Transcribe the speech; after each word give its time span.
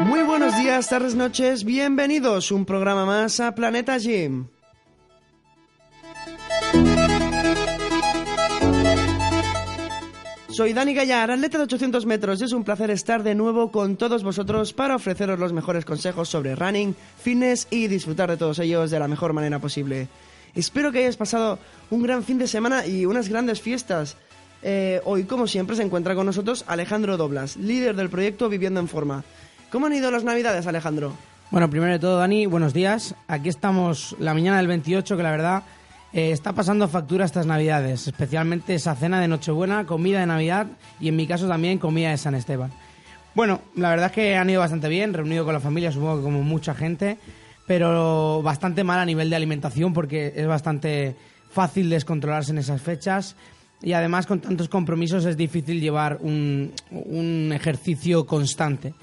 Muy 0.00 0.22
buenos 0.22 0.56
días, 0.56 0.88
tardes, 0.88 1.14
noches, 1.14 1.64
bienvenidos 1.64 2.50
un 2.50 2.64
programa 2.64 3.04
más 3.06 3.40
a 3.40 3.54
Planeta 3.54 3.98
Gym. 3.98 4.48
Soy 10.48 10.72
Dani 10.72 10.94
Gallar, 10.94 11.32
atleta 11.32 11.58
de 11.58 11.64
800 11.64 12.06
metros 12.06 12.40
y 12.40 12.44
es 12.44 12.52
un 12.52 12.62
placer 12.62 12.90
estar 12.90 13.24
de 13.24 13.34
nuevo 13.34 13.72
con 13.72 13.96
todos 13.96 14.22
vosotros 14.22 14.72
para 14.72 14.94
ofreceros 14.94 15.38
los 15.38 15.52
mejores 15.52 15.84
consejos 15.84 16.28
sobre 16.28 16.54
running, 16.54 16.94
fitness 17.18 17.66
y 17.70 17.88
disfrutar 17.88 18.30
de 18.30 18.36
todos 18.36 18.60
ellos 18.60 18.92
de 18.92 19.00
la 19.00 19.08
mejor 19.08 19.32
manera 19.32 19.58
posible. 19.58 20.06
Espero 20.54 20.92
que 20.92 20.98
hayáis 20.98 21.16
pasado 21.16 21.58
un 21.90 22.02
gran 22.04 22.22
fin 22.22 22.38
de 22.38 22.46
semana 22.46 22.86
y 22.86 23.06
unas 23.06 23.28
grandes 23.28 23.60
fiestas. 23.60 24.16
Eh, 24.66 25.02
hoy, 25.04 25.24
como 25.24 25.46
siempre, 25.46 25.76
se 25.76 25.82
encuentra 25.82 26.14
con 26.14 26.24
nosotros 26.24 26.64
Alejandro 26.66 27.18
Doblas, 27.18 27.58
líder 27.58 27.96
del 27.96 28.08
proyecto 28.08 28.48
Viviendo 28.48 28.80
en 28.80 28.88
Forma. 28.88 29.22
¿Cómo 29.70 29.84
han 29.86 29.92
ido 29.92 30.10
las 30.10 30.24
navidades, 30.24 30.66
Alejandro? 30.66 31.12
Bueno, 31.50 31.68
primero 31.68 31.92
de 31.92 31.98
todo, 31.98 32.16
Dani, 32.16 32.46
buenos 32.46 32.72
días. 32.72 33.14
Aquí 33.28 33.50
estamos 33.50 34.16
la 34.18 34.32
mañana 34.32 34.56
del 34.56 34.66
28, 34.66 35.18
que 35.18 35.22
la 35.22 35.30
verdad 35.30 35.64
eh, 36.14 36.30
está 36.30 36.54
pasando 36.54 36.88
factura 36.88 37.26
estas 37.26 37.44
navidades, 37.44 38.06
especialmente 38.06 38.74
esa 38.74 38.94
cena 38.94 39.20
de 39.20 39.28
Nochebuena, 39.28 39.84
comida 39.84 40.20
de 40.20 40.26
Navidad 40.26 40.66
y 40.98 41.08
en 41.08 41.16
mi 41.16 41.26
caso 41.26 41.46
también 41.46 41.78
comida 41.78 42.08
de 42.08 42.16
San 42.16 42.34
Esteban. 42.34 42.72
Bueno, 43.34 43.60
la 43.76 43.90
verdad 43.90 44.06
es 44.06 44.12
que 44.12 44.34
han 44.34 44.48
ido 44.48 44.60
bastante 44.60 44.88
bien, 44.88 45.12
reunido 45.12 45.44
con 45.44 45.52
la 45.52 45.60
familia, 45.60 45.92
supongo 45.92 46.16
que 46.16 46.22
como 46.22 46.42
mucha 46.42 46.74
gente, 46.74 47.18
pero 47.66 48.40
bastante 48.42 48.82
mal 48.82 48.98
a 48.98 49.04
nivel 49.04 49.28
de 49.28 49.36
alimentación 49.36 49.92
porque 49.92 50.32
es 50.34 50.46
bastante 50.46 51.16
fácil 51.50 51.90
descontrolarse 51.90 52.52
en 52.52 52.58
esas 52.58 52.80
fechas 52.80 53.36
y 53.82 53.92
además 53.92 54.26
con 54.26 54.40
tantos 54.40 54.68
compromisos 54.68 55.24
es 55.24 55.36
difícil 55.36 55.80
llevar 55.80 56.18
un, 56.20 56.72
un 56.90 57.52
ejercicio 57.52 58.26
constante. 58.26 58.94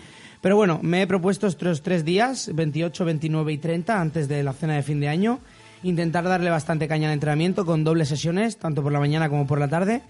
Pero 0.42 0.56
bueno, 0.56 0.80
me 0.82 1.04
he 1.04 1.08
propuesto 1.08 1.46
estos 1.46 1.84
tres 1.84 2.04
días, 2.04 2.50
28, 2.54 3.06
29 3.06 3.54
y 3.54 3.58
30, 3.60 4.02
antes 4.02 4.28
de 4.28 4.42
la 4.42 4.54
cena 4.54 4.76
de 4.76 4.84
fin 4.84 5.00
de 5.00 5.08
año, 5.08 5.40
intentar 5.84 6.24
darle 6.24 6.50
bastante 6.50 6.88
caña 6.88 7.10
al 7.10 7.14
entrenamiento 7.14 7.66
con 7.66 7.84
dobles 7.84 8.10
sesiones, 8.10 8.58
tanto 8.58 8.82
por 8.82 8.92
la 8.92 9.00
mañana 9.00 9.30
como 9.30 9.46
por 9.46 9.60
la 9.60 9.68
tarde, 9.68 10.02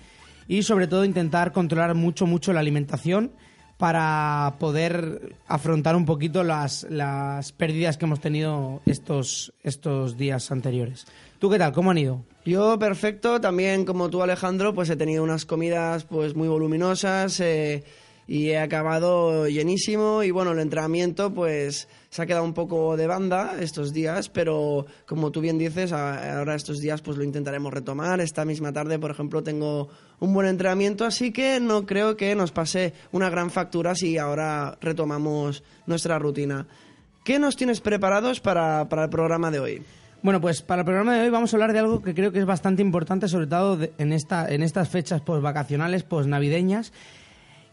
y 0.47 0.63
sobre 0.63 0.87
todo 0.87 1.03
intentar 1.03 1.51
controlar 1.51 1.95
mucho, 1.95 2.25
mucho 2.25 2.53
la 2.53 2.61
alimentación 2.61 3.31
para 3.77 4.55
poder 4.59 5.35
afrontar 5.47 5.95
un 5.95 6.05
poquito 6.05 6.43
las, 6.43 6.85
las 6.89 7.51
pérdidas 7.51 7.97
que 7.97 8.05
hemos 8.05 8.19
tenido 8.19 8.81
estos, 8.85 9.53
estos 9.63 10.17
días 10.17 10.51
anteriores. 10.51 11.07
¿Tú 11.41 11.49
qué 11.49 11.57
tal? 11.57 11.71
¿Cómo 11.71 11.89
han 11.89 11.97
ido? 11.97 12.23
Yo 12.45 12.77
perfecto, 12.77 13.41
también 13.41 13.83
como 13.83 14.11
tú 14.11 14.21
Alejandro, 14.21 14.75
pues 14.75 14.91
he 14.91 14.95
tenido 14.95 15.23
unas 15.23 15.43
comidas 15.43 16.03
pues 16.03 16.35
muy 16.35 16.47
voluminosas 16.47 17.39
eh, 17.39 17.83
y 18.27 18.49
he 18.49 18.59
acabado 18.59 19.47
llenísimo 19.47 20.21
y 20.21 20.29
bueno, 20.29 20.51
el 20.51 20.59
entrenamiento 20.59 21.33
pues 21.33 21.87
se 22.11 22.21
ha 22.21 22.27
quedado 22.27 22.43
un 22.43 22.53
poco 22.53 22.95
de 22.95 23.07
banda 23.07 23.55
estos 23.59 23.91
días, 23.91 24.29
pero 24.29 24.85
como 25.07 25.31
tú 25.31 25.41
bien 25.41 25.57
dices, 25.57 25.93
ahora 25.93 26.53
estos 26.53 26.79
días 26.79 27.01
pues 27.01 27.17
lo 27.17 27.23
intentaremos 27.23 27.73
retomar. 27.73 28.21
Esta 28.21 28.45
misma 28.45 28.71
tarde, 28.71 28.99
por 28.99 29.09
ejemplo, 29.09 29.41
tengo 29.41 29.89
un 30.19 30.35
buen 30.35 30.45
entrenamiento, 30.45 31.05
así 31.05 31.33
que 31.33 31.59
no 31.59 31.87
creo 31.87 32.17
que 32.17 32.35
nos 32.35 32.51
pase 32.51 32.93
una 33.11 33.31
gran 33.31 33.49
factura 33.49 33.95
si 33.95 34.19
ahora 34.19 34.77
retomamos 34.79 35.63
nuestra 35.87 36.19
rutina. 36.19 36.67
¿Qué 37.23 37.39
nos 37.39 37.55
tienes 37.55 37.81
preparados 37.81 38.39
para, 38.41 38.81
el 38.81 39.09
programa 39.09 39.49
de 39.49 39.59
hoy? 39.59 39.83
Bueno, 40.23 40.39
pues 40.39 40.61
para 40.61 40.81
el 40.81 40.85
programa 40.85 41.15
de 41.15 41.21
hoy 41.21 41.29
vamos 41.31 41.51
a 41.51 41.57
hablar 41.57 41.73
de 41.73 41.79
algo 41.79 42.03
que 42.03 42.13
creo 42.13 42.31
que 42.31 42.37
es 42.37 42.45
bastante 42.45 42.83
importante, 42.83 43.27
sobre 43.27 43.47
todo 43.47 43.79
en, 43.97 44.13
esta, 44.13 44.47
en 44.47 44.61
estas 44.61 44.87
fechas 44.87 45.21
post-vacacionales, 45.21 46.03
post-navideñas, 46.03 46.93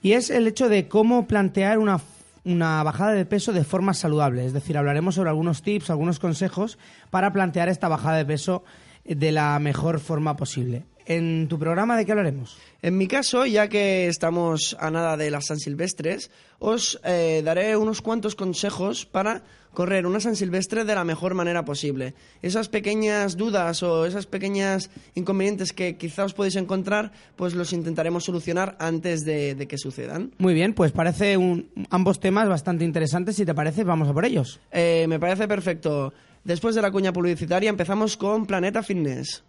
y 0.00 0.12
es 0.12 0.30
el 0.30 0.46
hecho 0.46 0.70
de 0.70 0.88
cómo 0.88 1.26
plantear 1.26 1.78
una 1.78 2.82
bajada 2.82 3.12
de 3.12 3.26
peso 3.26 3.52
de 3.52 3.64
forma 3.64 3.92
saludable. 3.92 4.46
Es 4.46 4.54
decir, 4.54 4.78
hablaremos 4.78 5.16
sobre 5.16 5.28
algunos 5.28 5.60
tips, 5.60 5.90
algunos 5.90 6.18
consejos 6.18 6.78
para 7.10 7.34
plantear 7.34 7.68
esta 7.68 7.88
bajada 7.88 8.16
de 8.16 8.24
peso 8.24 8.64
de 9.04 9.30
la 9.30 9.58
mejor 9.58 10.00
forma 10.00 10.34
posible. 10.36 10.84
¿En 11.08 11.48
tu 11.48 11.58
programa 11.58 11.96
de 11.96 12.04
qué 12.04 12.12
hablaremos? 12.12 12.58
En 12.82 12.98
mi 12.98 13.08
caso, 13.08 13.46
ya 13.46 13.68
que 13.68 14.08
estamos 14.08 14.76
a 14.78 14.90
nada 14.90 15.16
de 15.16 15.30
las 15.30 15.46
San 15.46 15.58
Silvestres, 15.58 16.30
os 16.58 17.00
eh, 17.02 17.40
daré 17.42 17.78
unos 17.78 18.02
cuantos 18.02 18.34
consejos 18.34 19.06
para 19.06 19.42
correr 19.72 20.04
una 20.04 20.20
San 20.20 20.36
Silvestre 20.36 20.84
de 20.84 20.94
la 20.94 21.04
mejor 21.04 21.32
manera 21.32 21.64
posible. 21.64 22.12
Esas 22.42 22.68
pequeñas 22.68 23.38
dudas 23.38 23.82
o 23.82 24.04
esas 24.04 24.26
pequeñas 24.26 24.90
inconvenientes 25.14 25.72
que 25.72 25.96
quizá 25.96 26.26
os 26.26 26.34
podéis 26.34 26.56
encontrar, 26.56 27.12
pues 27.36 27.54
los 27.54 27.72
intentaremos 27.72 28.24
solucionar 28.24 28.76
antes 28.78 29.24
de, 29.24 29.66
que 29.66 29.78
sucedan. 29.78 30.34
Muy 30.36 30.52
bien, 30.52 30.74
pues 30.74 30.92
parece 30.92 31.38
un, 31.38 31.70
ambos 31.88 32.20
temas 32.20 32.50
bastante 32.50 32.84
interesantes. 32.84 33.36
Si 33.36 33.46
te 33.46 33.54
parece, 33.54 33.82
vamos 33.82 34.08
a 34.08 34.12
por 34.12 34.26
ellos. 34.26 34.60
Eh, 34.72 35.06
me 35.08 35.18
parece 35.18 35.48
perfecto. 35.48 36.12
Después 36.44 36.74
de 36.74 36.82
la 36.82 36.90
cuña 36.90 37.14
publicitaria 37.14 37.70
empezamos 37.70 38.18
con 38.18 38.44
Planeta 38.44 38.82
Fitness. 38.82 39.47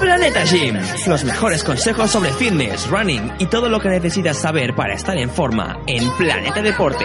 Planeta 0.00 0.44
Gym, 0.44 0.78
los 1.06 1.24
mejores 1.24 1.62
consejos 1.62 2.10
sobre 2.10 2.32
fitness, 2.32 2.88
running 2.88 3.32
y 3.38 3.46
todo 3.46 3.68
lo 3.68 3.80
que 3.80 3.88
necesitas 3.88 4.38
saber 4.38 4.74
para 4.74 4.94
estar 4.94 5.16
en 5.16 5.28
forma 5.28 5.78
en 5.86 6.10
Planeta 6.16 6.62
Deporte. 6.62 7.04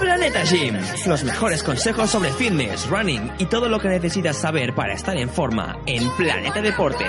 Planeta 0.00 0.42
Gym, 0.44 0.76
los 1.06 1.24
mejores 1.24 1.62
consejos 1.62 2.10
sobre 2.10 2.30
fitness, 2.30 2.88
running 2.88 3.30
y 3.38 3.44
todo 3.44 3.68
lo 3.68 3.78
que 3.78 3.88
necesitas 3.88 4.38
saber 4.38 4.74
para 4.74 4.94
estar 4.94 5.14
en 5.16 5.28
forma 5.28 5.78
en 5.86 6.08
Planeta 6.16 6.62
Deporte. 6.62 7.04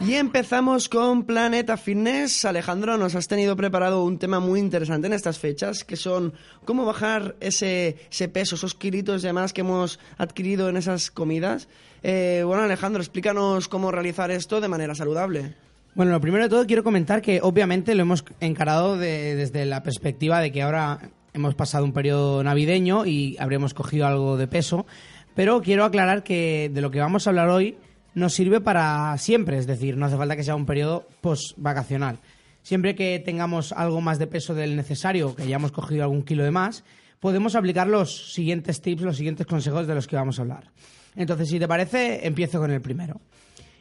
Y 0.00 0.14
empezamos 0.14 0.88
con 0.88 1.24
Planeta 1.24 1.76
Fitness. 1.76 2.46
Alejandro, 2.46 2.96
nos 2.96 3.14
has 3.14 3.28
tenido 3.28 3.56
preparado 3.56 4.04
un 4.04 4.18
tema 4.18 4.40
muy 4.40 4.58
interesante 4.58 5.06
en 5.06 5.12
estas 5.12 5.38
fechas, 5.38 5.84
que 5.84 5.96
son 5.96 6.32
cómo 6.64 6.86
bajar 6.86 7.36
ese, 7.40 7.96
peso, 8.32 8.54
esos 8.54 8.74
kilitos 8.74 9.22
y 9.22 9.26
demás 9.26 9.52
que 9.52 9.60
hemos 9.60 10.00
adquirido 10.16 10.70
en 10.70 10.78
esas 10.78 11.10
comidas. 11.10 11.68
Eh, 12.02 12.42
bueno, 12.46 12.62
Alejandro, 12.62 13.02
explícanos 13.02 13.68
cómo 13.68 13.92
realizar 13.92 14.30
esto 14.30 14.62
de 14.62 14.68
manera 14.68 14.94
saludable. 14.94 15.54
Bueno, 15.94 16.10
lo 16.10 16.20
primero 16.20 16.44
de 16.44 16.50
todo 16.50 16.66
quiero 16.66 16.82
comentar 16.82 17.22
que 17.22 17.40
obviamente 17.40 17.94
lo 17.94 18.02
hemos 18.02 18.24
encarado 18.40 18.96
desde 18.96 19.64
la 19.64 19.84
perspectiva 19.84 20.40
de 20.40 20.50
que 20.50 20.62
ahora 20.62 21.12
hemos 21.34 21.54
pasado 21.54 21.84
un 21.84 21.92
periodo 21.92 22.42
navideño 22.42 23.04
y 23.04 23.36
habremos 23.38 23.74
cogido 23.74 24.06
algo 24.06 24.36
de 24.36 24.46
peso, 24.46 24.86
pero 25.34 25.60
quiero 25.60 25.84
aclarar 25.84 26.22
que 26.22 26.70
de 26.72 26.80
lo 26.80 26.90
que 26.90 27.00
vamos 27.00 27.26
a 27.26 27.30
hablar 27.30 27.48
hoy 27.48 27.76
nos 28.14 28.32
sirve 28.32 28.60
para 28.60 29.18
siempre, 29.18 29.58
es 29.58 29.66
decir, 29.66 29.96
no 29.96 30.06
hace 30.06 30.16
falta 30.16 30.36
que 30.36 30.44
sea 30.44 30.54
un 30.54 30.64
periodo 30.64 31.08
post-vacacional. 31.20 32.20
Siempre 32.62 32.94
que 32.94 33.18
tengamos 33.18 33.72
algo 33.72 34.00
más 34.00 34.18
de 34.18 34.28
peso 34.28 34.54
del 34.54 34.76
necesario, 34.76 35.34
que 35.34 35.42
hayamos 35.42 35.72
cogido 35.72 36.04
algún 36.04 36.22
kilo 36.22 36.44
de 36.44 36.52
más, 36.52 36.84
podemos 37.18 37.56
aplicar 37.56 37.88
los 37.88 38.32
siguientes 38.32 38.80
tips, 38.80 39.02
los 39.02 39.16
siguientes 39.16 39.46
consejos 39.46 39.86
de 39.88 39.94
los 39.94 40.06
que 40.06 40.16
vamos 40.16 40.38
a 40.38 40.42
hablar. 40.42 40.70
Entonces, 41.16 41.48
si 41.48 41.58
te 41.58 41.68
parece, 41.68 42.26
empiezo 42.26 42.60
con 42.60 42.70
el 42.70 42.80
primero. 42.80 43.20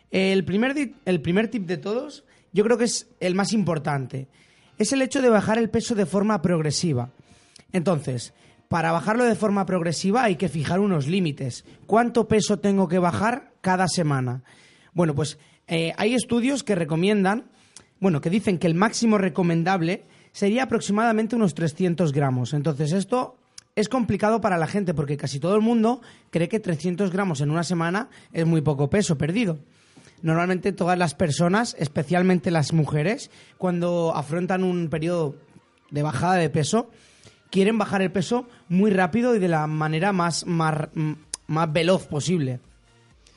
El 0.10 0.44
primer, 0.44 0.76
el 1.06 1.22
primer 1.22 1.48
tip 1.50 1.66
de 1.66 1.78
todos, 1.78 2.26
yo 2.52 2.64
creo 2.64 2.78
que 2.78 2.86
es 2.86 3.08
el 3.20 3.36
más 3.36 3.54
importante. 3.54 4.28
Es 4.78 4.92
el 4.92 5.02
hecho 5.02 5.22
de 5.22 5.30
bajar 5.30 5.60
el 5.60 5.70
peso 5.70 5.96
de 5.96 6.06
forma 6.06 6.42
progresiva. 6.42 7.12
Entonces, 7.74 8.34
para 8.70 8.92
bajarlo 8.92 9.26
de 9.26 9.36
forma 9.36 9.66
progresiva 9.66 10.24
hay 10.24 10.36
que 10.36 10.50
fijar 10.50 10.80
unos 10.80 11.08
límites. 11.08 11.66
¿Cuánto 11.86 12.28
peso 12.28 12.60
tengo 12.60 12.88
que 12.88 13.00
bajar 13.00 13.52
cada 13.62 13.88
semana? 13.88 14.44
Bueno, 14.94 15.14
pues 15.14 15.38
eh, 15.68 15.94
hay 15.98 16.14
estudios 16.14 16.64
que 16.64 16.76
recomiendan, 16.76 17.52
bueno, 18.00 18.22
que 18.22 18.30
dicen 18.30 18.58
que 18.58 18.68
el 18.68 18.76
máximo 18.76 19.18
recomendable 19.18 20.06
sería 20.32 20.64
aproximadamente 20.64 21.36
unos 21.36 21.54
300 21.54 22.12
gramos. 22.14 22.54
Entonces, 22.54 22.94
esto 22.94 23.38
es 23.76 23.90
complicado 23.90 24.40
para 24.42 24.58
la 24.58 24.68
gente 24.68 24.94
porque 24.94 25.18
casi 25.18 25.40
todo 25.40 25.56
el 25.56 25.62
mundo 25.62 26.02
cree 26.30 26.50
que 26.50 26.60
300 26.60 27.12
gramos 27.12 27.42
en 27.42 27.50
una 27.52 27.64
semana 27.64 28.10
es 28.32 28.46
muy 28.46 28.62
poco 28.62 28.90
peso 28.90 29.18
perdido. 29.18 29.60
Normalmente 30.22 30.72
todas 30.72 30.98
las 30.98 31.16
personas, 31.16 31.76
especialmente 31.80 32.50
las 32.50 32.72
mujeres, 32.72 33.30
cuando 33.58 34.14
afrontan 34.16 34.64
un 34.64 34.90
periodo 34.90 35.36
de 35.92 36.02
bajada 36.02 36.36
de 36.36 36.50
peso, 36.50 36.90
quieren 37.54 37.78
bajar 37.78 38.02
el 38.02 38.12
peso 38.12 38.48
muy 38.68 38.90
rápido 38.90 39.36
y 39.36 39.40
de 39.40 39.48
la 39.48 39.68
manera 39.68 40.12
más, 40.12 40.44
más, 40.48 40.90
más 41.46 41.72
veloz 41.72 42.08
posible. 42.08 42.60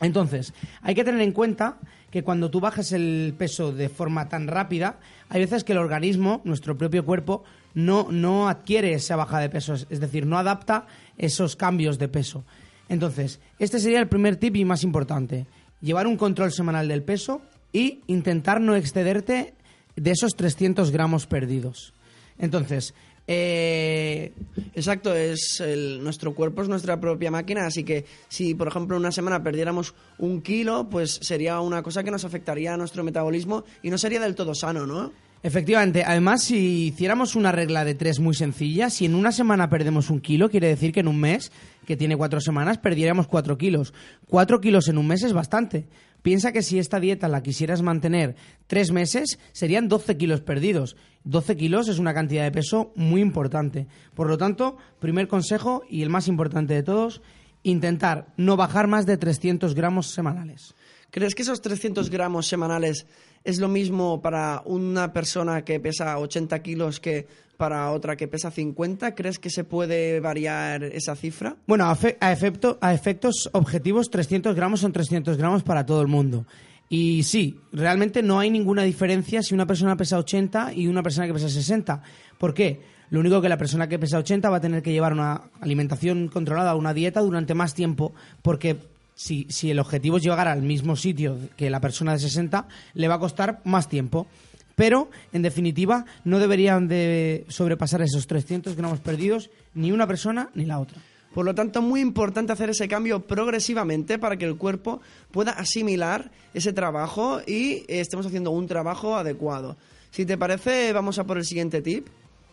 Entonces, 0.01 0.55
hay 0.81 0.95
que 0.95 1.05
tener 1.05 1.21
en 1.21 1.33
cuenta 1.33 1.77
que 2.11 2.23
cuando 2.23 2.51
tú 2.51 2.59
bajas 2.59 2.93
el 2.93 3.35
peso 3.37 3.73
de 3.73 3.91
forma 3.91 4.31
tan 4.31 4.49
rápida, 4.49 4.99
hay 5.29 5.43
veces 5.43 5.65
que 5.65 5.73
el 5.73 5.79
organismo, 5.79 6.41
nuestro 6.45 6.79
propio 6.79 7.05
cuerpo, 7.05 7.45
no, 7.75 8.09
no 8.11 8.49
adquiere 8.49 8.95
esa 8.95 9.17
bajada 9.17 9.43
de 9.43 9.51
peso, 9.51 9.75
es 9.75 10.01
decir, 10.01 10.25
no 10.25 10.39
adapta 10.39 10.87
esos 11.19 11.55
cambios 11.55 11.99
de 11.99 12.09
peso. 12.09 12.43
Entonces, 12.89 13.39
este 13.59 13.81
sería 13.81 14.01
el 14.01 14.09
primer 14.09 14.37
tip 14.37 14.57
y 14.57 14.65
más 14.65 14.83
importante 14.83 15.45
llevar 15.83 16.07
un 16.07 16.17
control 16.17 16.53
semanal 16.53 16.89
del 16.89 17.03
peso 17.03 17.43
y 17.71 18.01
intentar 18.07 18.63
no 18.63 18.77
excederte 18.77 19.53
de 19.95 20.11
esos 20.11 20.37
300 20.37 20.91
gramos 20.91 21.27
perdidos. 21.27 21.93
Entonces, 22.39 22.95
eh, 23.27 24.33
Exacto, 24.77 25.15
es 25.15 25.63
nuestro 26.01 26.35
cuerpo 26.35 26.61
es 26.63 26.69
nuestra 26.69 27.01
propia 27.01 27.31
máquina, 27.31 27.67
así 27.67 27.83
que 27.83 28.05
si 28.29 28.55
por 28.55 28.69
ejemplo 28.69 28.97
una 28.97 29.11
semana 29.11 29.43
perdiéramos 29.43 29.95
un 30.19 30.43
kilo, 30.43 30.89
pues 30.91 31.19
sería 31.23 31.61
una 31.61 31.83
cosa 31.83 32.05
que 32.05 32.11
nos 32.11 32.27
afectaría 32.27 32.75
a 32.75 32.77
nuestro 32.77 33.03
metabolismo 33.03 33.65
y 33.83 33.89
no 33.89 33.97
sería 33.97 34.21
del 34.21 34.35
todo 34.35 34.55
sano, 34.55 34.87
¿no? 34.87 35.13
Efectivamente, 35.43 36.03
además 36.05 36.43
si 36.43 36.89
hiciéramos 36.89 37.37
una 37.37 37.53
regla 37.53 37.85
de 37.85 37.95
tres 37.95 38.21
muy 38.21 38.35
sencilla, 38.35 38.91
si 38.91 39.07
en 39.07 39.15
una 39.15 39.33
semana 39.33 39.71
perdemos 39.71 40.11
un 40.11 40.21
kilo, 40.21 40.51
quiere 40.51 40.69
decir 40.69 40.93
que 40.93 41.01
en 41.01 41.09
un 41.09 41.21
mes, 41.21 41.53
que 41.87 41.97
tiene 41.97 42.17
cuatro 42.17 42.41
semanas, 42.41 42.79
perdiéramos 42.79 43.29
cuatro 43.29 43.57
kilos. 43.57 43.95
Cuatro 44.29 44.61
kilos 44.61 44.89
en 44.89 44.99
un 44.99 45.07
mes 45.07 45.23
es 45.23 45.33
bastante. 45.33 45.87
Piensa 46.27 46.51
que 46.51 46.63
si 46.65 46.81
esta 46.81 46.99
dieta 46.99 47.29
la 47.29 47.45
quisieras 47.45 47.83
mantener 47.83 48.35
tres 48.67 48.91
meses, 48.91 49.39
serían 49.53 49.87
12 49.87 50.17
kilos 50.17 50.41
perdidos. 50.41 50.97
12 51.23 51.57
kilos 51.57 51.87
es 51.87 52.01
una 52.01 52.15
cantidad 52.15 52.43
de 52.43 52.51
peso 52.51 52.93
muy 52.97 53.21
importante. 53.21 53.87
Por 54.13 54.29
lo 54.29 54.37
tanto, 54.37 54.77
primer 54.99 55.29
consejo 55.29 55.85
y 55.89 56.03
el 56.03 56.11
más 56.11 56.27
importante 56.27 56.75
de 56.75 56.83
todos, 56.83 57.23
intentar 57.63 58.35
no 58.37 58.57
bajar 58.57 58.89
más 58.89 59.07
de 59.07 59.17
300 59.19 59.77
gramos 59.77 60.09
semanales. 60.09 60.75
¿Crees 61.11 61.35
que 61.35 61.43
esos 61.43 61.63
300 61.63 62.11
gramos 62.11 62.47
semanales 62.47 63.07
es 63.45 63.59
lo 63.59 63.69
mismo 63.69 64.21
para 64.21 64.63
una 64.65 65.13
persona 65.13 65.65
que 65.65 65.81
pesa 65.81 66.19
80 66.19 66.63
kilos 66.63 67.01
que 67.01 67.27
para 67.57 67.91
otra 67.93 68.17
que 68.17 68.29
pesa 68.29 68.51
50? 68.51 69.15
¿Crees 69.15 69.39
que 69.39 69.51
se 69.51 69.65
puede 69.65 70.21
variar 70.21 70.85
esa 70.85 71.17
cifra? 71.17 71.57
Bueno, 71.67 71.87
a, 71.87 72.33
efecto, 72.33 72.79
a 72.81 72.93
efectos 72.93 73.49
objetivos, 73.53 74.11
300 74.11 74.55
gramos 74.55 74.81
son 74.81 74.93
300 74.93 75.37
gramos 75.37 75.63
para 75.63 75.87
todo 75.87 76.03
el 76.03 76.09
mundo. 76.09 76.47
Y 76.89 77.25
sí, 77.25 77.61
realmente 77.73 78.23
no 78.23 78.39
hay 78.39 78.51
ninguna 78.51 78.83
diferencia 78.83 79.43
si 79.43 79.55
una 79.55 79.67
persona 79.67 79.97
pesa 79.97 80.19
80 80.19 80.73
y 80.75 80.87
una 80.87 81.03
persona 81.03 81.27
que 81.27 81.33
pesa 81.33 81.49
60. 81.49 82.03
¿Por 82.39 82.55
qué? 82.55 82.81
Lo 83.11 83.21
único 83.21 83.41
que 83.41 83.49
la 83.49 83.57
persona 83.57 83.89
que 83.89 83.99
pesa 83.99 84.19
80 84.19 84.51
va 84.51 84.57
a 84.59 84.61
tener 84.61 84.83
que 84.83 84.93
llevar 84.93 85.13
una 85.13 85.51
alimentación 85.61 86.29
controlada, 86.29 86.75
una 86.75 86.95
dieta 86.95 87.21
durante 87.21 87.55
más 87.55 87.75
tiempo, 87.75 88.13
porque 88.43 88.77
si, 89.17 89.47
si 89.49 89.71
el 89.73 89.81
objetivo 89.81 90.19
es 90.19 90.23
llegar 90.23 90.47
al 90.47 90.63
mismo 90.63 90.95
sitio 90.95 91.37
que 91.57 91.71
la 91.71 91.81
persona 91.81 92.13
de 92.13 92.21
60, 92.21 92.69
le 92.95 93.09
va 93.09 93.15
a 93.15 93.19
costar 93.19 93.61
más 93.65 93.89
tiempo. 93.89 94.29
Pero, 94.77 95.11
en 95.33 95.43
definitiva, 95.43 96.05
no 96.25 96.39
deberían 96.39 96.87
de 96.87 97.47
sobrepasar 97.49 98.03
esos 98.03 98.27
300 98.27 98.77
gramos 98.77 99.01
perdidos 99.01 99.51
ni 99.75 99.91
una 99.91 100.07
persona 100.07 100.51
ni 100.55 100.67
la 100.67 100.79
otra. 100.79 101.01
Por 101.37 101.45
lo 101.45 101.55
tanto, 101.55 101.83
muy 101.83 102.01
importante 102.01 102.53
hacer 102.53 102.71
ese 102.71 102.89
cambio 102.89 103.21
progresivamente 103.21 104.19
para 104.19 104.37
que 104.37 104.45
el 104.45 104.57
cuerpo 104.57 105.01
pueda 105.31 105.53
asimilar 105.53 106.31
ese 106.55 106.73
trabajo 106.73 107.41
y 107.47 107.85
estemos 107.89 108.27
haciendo 108.27 108.51
un 108.53 108.67
trabajo 108.67 109.17
adecuado. 109.17 109.77
Si 110.11 110.25
te 110.25 110.39
parece, 110.39 110.93
vamos 110.93 111.19
a 111.19 111.25
por 111.25 111.37
el 111.37 111.45
siguiente 111.45 111.83
tip. 111.83 112.07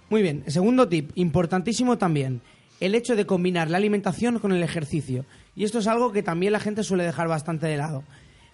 Muy 0.09 0.21
bien, 0.21 0.43
segundo 0.47 0.87
tip, 0.89 1.11
importantísimo 1.15 1.97
también, 1.97 2.41
el 2.81 2.93
hecho 2.93 3.15
de 3.15 3.25
combinar 3.25 3.69
la 3.69 3.77
alimentación 3.77 4.39
con 4.39 4.51
el 4.51 4.63
ejercicio. 4.63 5.25
Y 5.55 5.63
esto 5.63 5.79
es 5.79 5.87
algo 5.87 6.11
que 6.11 6.23
también 6.23 6.53
la 6.53 6.59
gente 6.59 6.83
suele 6.83 7.03
dejar 7.03 7.27
bastante 7.27 7.67
de 7.67 7.77
lado. 7.77 8.03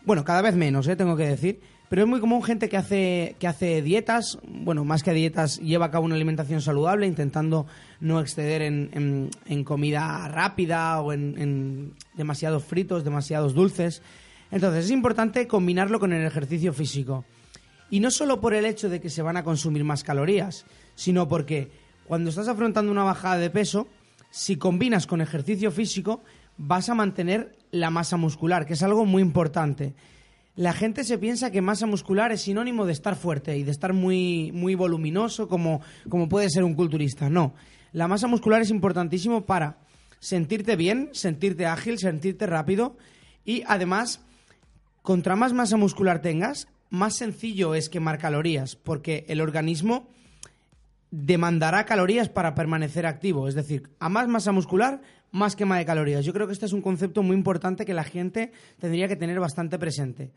Bueno, 0.05 0.23
cada 0.23 0.41
vez 0.41 0.55
menos, 0.55 0.87
¿eh? 0.87 0.95
tengo 0.95 1.15
que 1.15 1.27
decir. 1.27 1.59
Pero 1.89 2.03
es 2.03 2.07
muy 2.07 2.19
común 2.19 2.43
gente 2.43 2.69
que 2.69 2.77
hace, 2.77 3.35
que 3.39 3.47
hace 3.47 3.81
dietas, 3.81 4.37
bueno, 4.43 4.85
más 4.85 5.01
que 5.01 5.11
dietas, 5.11 5.59
lleva 5.59 5.87
a 5.87 5.91
cabo 5.91 6.05
una 6.05 6.13
alimentación 6.13 6.61
saludable, 6.61 7.07
intentando 7.07 7.65
no 7.99 8.21
exceder 8.21 8.61
en, 8.61 9.31
en, 9.45 9.63
comida 9.63 10.27
rápida 10.27 11.01
o 11.01 11.13
en, 11.13 11.35
en, 11.39 11.93
demasiados 12.13 12.63
fritos, 12.63 13.03
demasiados 13.03 13.55
dulces. 13.55 14.03
Entonces 14.51 14.85
es 14.85 14.91
importante 14.91 15.47
combinarlo 15.47 15.99
con 15.99 16.13
el 16.13 16.23
ejercicio 16.23 16.73
físico. 16.73 17.25
Y 17.89 18.01
no 18.01 18.11
solo 18.11 18.39
por 18.39 18.53
el 18.53 18.65
hecho 18.65 18.87
de 18.87 19.01
que 19.01 19.09
se 19.09 19.23
van 19.23 19.37
a 19.37 19.43
consumir 19.43 19.83
más 19.83 20.03
calorías, 20.03 20.67
sino 20.93 21.27
porque 21.27 21.71
cuando 22.05 22.29
estás 22.29 22.47
afrontando 22.47 22.91
una 22.91 23.03
bajada 23.03 23.37
de 23.37 23.49
peso, 23.49 23.87
si 24.29 24.57
combinas 24.57 25.07
con 25.07 25.21
ejercicio 25.21 25.71
físico, 25.71 26.21
vas 26.59 26.89
a 26.89 26.93
mantener 26.93 27.57
la 27.71 27.89
masa 27.89 28.17
muscular, 28.17 28.65
que 28.65 28.73
es 28.73 28.83
algo 28.83 29.05
muy 29.05 29.21
importante. 29.21 29.95
La 30.55 30.73
gente 30.73 31.05
se 31.05 31.17
piensa 31.17 31.51
que 31.51 31.61
masa 31.61 31.85
muscular 31.85 32.33
es 32.33 32.41
sinónimo 32.41 32.85
de 32.85 32.91
estar 32.91 33.15
fuerte 33.15 33.57
y 33.57 33.63
de 33.63 33.71
estar 33.71 33.93
muy, 33.93 34.51
muy 34.51 34.75
voluminoso 34.75 35.47
como, 35.47 35.81
como 36.09 36.27
puede 36.27 36.49
ser 36.49 36.65
un 36.65 36.75
culturista. 36.75 37.29
No, 37.29 37.53
la 37.93 38.09
masa 38.09 38.27
muscular 38.27 38.61
es 38.61 38.71
importantísimo 38.71 39.45
para 39.45 39.77
sentirte 40.19 40.75
bien, 40.75 41.09
sentirte 41.13 41.65
ágil, 41.65 41.97
sentirte 41.97 42.45
rápido 42.45 42.97
y 43.45 43.63
además, 43.65 44.21
contra 45.01 45.37
más 45.37 45.53
masa 45.53 45.77
muscular 45.77 46.21
tengas, 46.21 46.67
más 46.89 47.15
sencillo 47.15 47.73
es 47.73 47.87
quemar 47.87 48.17
calorías, 48.17 48.75
porque 48.75 49.23
el 49.29 49.39
organismo 49.39 50.09
demandará 51.09 51.85
calorías 51.85 52.27
para 52.27 52.53
permanecer 52.53 53.05
activo. 53.05 53.47
Es 53.47 53.55
decir, 53.55 53.89
a 53.99 54.09
más 54.09 54.27
masa 54.27 54.51
muscular, 54.51 55.01
más 55.31 55.55
quema 55.55 55.77
de 55.77 55.85
calorías. 55.85 56.25
Yo 56.25 56.33
creo 56.33 56.47
que 56.47 56.53
este 56.53 56.65
es 56.65 56.73
un 56.73 56.81
concepto 56.81 57.23
muy 57.23 57.35
importante 57.35 57.85
que 57.85 57.93
la 57.93 58.03
gente 58.03 58.51
tendría 58.79 59.07
que 59.07 59.15
tener 59.15 59.39
bastante 59.39 59.77
presente. 59.77 60.31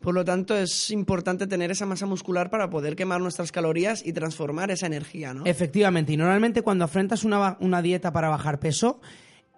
Por 0.00 0.14
lo 0.14 0.24
tanto, 0.24 0.56
es 0.56 0.90
importante 0.90 1.46
tener 1.46 1.70
esa 1.70 1.86
masa 1.86 2.06
muscular 2.06 2.50
para 2.50 2.68
poder 2.68 2.96
quemar 2.96 3.20
nuestras 3.20 3.52
calorías 3.52 4.04
y 4.04 4.12
transformar 4.12 4.72
esa 4.72 4.86
energía, 4.86 5.32
¿no? 5.32 5.46
Efectivamente, 5.46 6.12
y 6.12 6.16
normalmente 6.16 6.62
cuando 6.62 6.84
afrontas 6.84 7.22
una, 7.22 7.56
una 7.60 7.80
dieta 7.82 8.12
para 8.12 8.28
bajar 8.28 8.58
peso, 8.58 9.00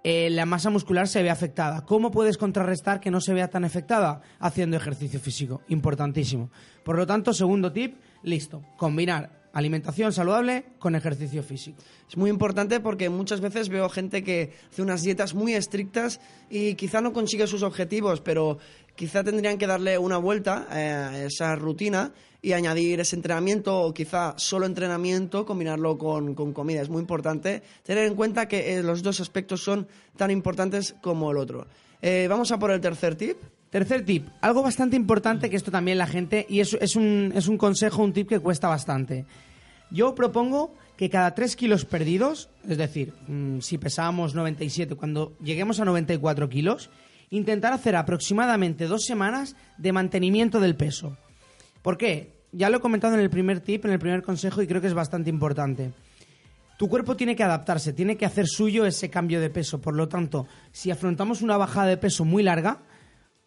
eh, 0.02 0.28
la 0.28 0.44
masa 0.44 0.68
muscular 0.68 1.08
se 1.08 1.22
ve 1.22 1.30
afectada. 1.30 1.86
¿Cómo 1.86 2.10
puedes 2.10 2.36
contrarrestar 2.36 3.00
que 3.00 3.10
no 3.10 3.22
se 3.22 3.32
vea 3.32 3.48
tan 3.48 3.64
afectada? 3.64 4.20
Haciendo 4.38 4.76
ejercicio 4.76 5.18
físico, 5.18 5.62
importantísimo. 5.68 6.50
Por 6.84 6.98
lo 6.98 7.06
tanto, 7.06 7.32
segundo 7.32 7.72
tip, 7.72 7.96
listo, 8.22 8.62
combinar 8.76 9.43
alimentación 9.54 10.12
saludable 10.12 10.64
con 10.78 10.94
ejercicio 10.94 11.42
físico. 11.42 11.78
Es 12.08 12.16
muy 12.16 12.28
importante 12.28 12.80
porque 12.80 13.08
muchas 13.08 13.40
veces 13.40 13.68
veo 13.68 13.88
gente 13.88 14.22
que 14.22 14.52
hace 14.70 14.82
unas 14.82 15.02
dietas 15.02 15.32
muy 15.34 15.54
estrictas 15.54 16.20
y 16.50 16.74
quizá 16.74 17.00
no 17.00 17.12
consigue 17.12 17.46
sus 17.46 17.62
objetivos, 17.62 18.20
pero 18.20 18.58
quizá 18.96 19.24
tendrían 19.24 19.56
que 19.56 19.66
darle 19.66 19.96
una 19.96 20.18
vuelta 20.18 20.66
a 20.68 21.18
esa 21.24 21.54
rutina 21.54 22.12
y 22.42 22.52
añadir 22.52 23.00
ese 23.00 23.16
entrenamiento 23.16 23.80
o 23.80 23.94
quizá 23.94 24.34
solo 24.36 24.66
entrenamiento, 24.66 25.46
combinarlo 25.46 25.96
con, 25.96 26.34
comida. 26.34 26.82
Es 26.82 26.90
muy 26.90 27.00
importante 27.00 27.62
tener 27.82 28.06
en 28.06 28.14
cuenta 28.16 28.46
que 28.46 28.74
eh, 28.74 28.82
los 28.82 29.02
dos 29.02 29.20
aspectos 29.20 29.62
son 29.62 29.88
tan 30.16 30.30
importantes 30.30 30.94
como 31.00 31.30
el 31.30 31.38
otro. 31.38 31.66
Eh, 32.02 32.26
vamos 32.28 32.52
a 32.52 32.58
por 32.58 32.70
el 32.70 32.80
tercer 32.80 33.14
tip. 33.14 33.38
Tercer 33.74 34.04
tip, 34.04 34.28
algo 34.40 34.62
bastante 34.62 34.94
importante 34.94 35.50
que 35.50 35.56
esto 35.56 35.72
también 35.72 35.98
la 35.98 36.06
gente, 36.06 36.46
y 36.48 36.60
es, 36.60 36.74
es, 36.80 36.94
un, 36.94 37.32
es 37.34 37.48
un 37.48 37.58
consejo, 37.58 38.04
un 38.04 38.12
tip 38.12 38.28
que 38.28 38.38
cuesta 38.38 38.68
bastante. 38.68 39.26
Yo 39.90 40.14
propongo 40.14 40.76
que 40.96 41.10
cada 41.10 41.34
3 41.34 41.56
kilos 41.56 41.84
perdidos, 41.84 42.50
es 42.68 42.78
decir, 42.78 43.12
mm, 43.26 43.58
si 43.58 43.78
pesábamos 43.78 44.36
97, 44.36 44.94
cuando 44.94 45.36
lleguemos 45.42 45.80
a 45.80 45.84
94 45.84 46.48
kilos, 46.48 46.88
intentar 47.30 47.72
hacer 47.72 47.96
aproximadamente 47.96 48.86
dos 48.86 49.06
semanas 49.06 49.56
de 49.76 49.90
mantenimiento 49.90 50.60
del 50.60 50.76
peso. 50.76 51.16
¿Por 51.82 51.98
qué? 51.98 52.30
Ya 52.52 52.70
lo 52.70 52.76
he 52.76 52.80
comentado 52.80 53.14
en 53.14 53.20
el 53.22 53.28
primer 53.28 53.58
tip, 53.58 53.86
en 53.86 53.90
el 53.90 53.98
primer 53.98 54.22
consejo, 54.22 54.62
y 54.62 54.68
creo 54.68 54.80
que 54.80 54.86
es 54.86 54.94
bastante 54.94 55.30
importante. 55.30 55.90
Tu 56.78 56.88
cuerpo 56.88 57.16
tiene 57.16 57.34
que 57.34 57.42
adaptarse, 57.42 57.92
tiene 57.92 58.16
que 58.16 58.24
hacer 58.24 58.46
suyo 58.46 58.86
ese 58.86 59.10
cambio 59.10 59.40
de 59.40 59.50
peso. 59.50 59.80
Por 59.80 59.96
lo 59.96 60.06
tanto, 60.06 60.46
si 60.70 60.92
afrontamos 60.92 61.42
una 61.42 61.56
bajada 61.56 61.88
de 61.88 61.96
peso 61.96 62.24
muy 62.24 62.44
larga, 62.44 62.78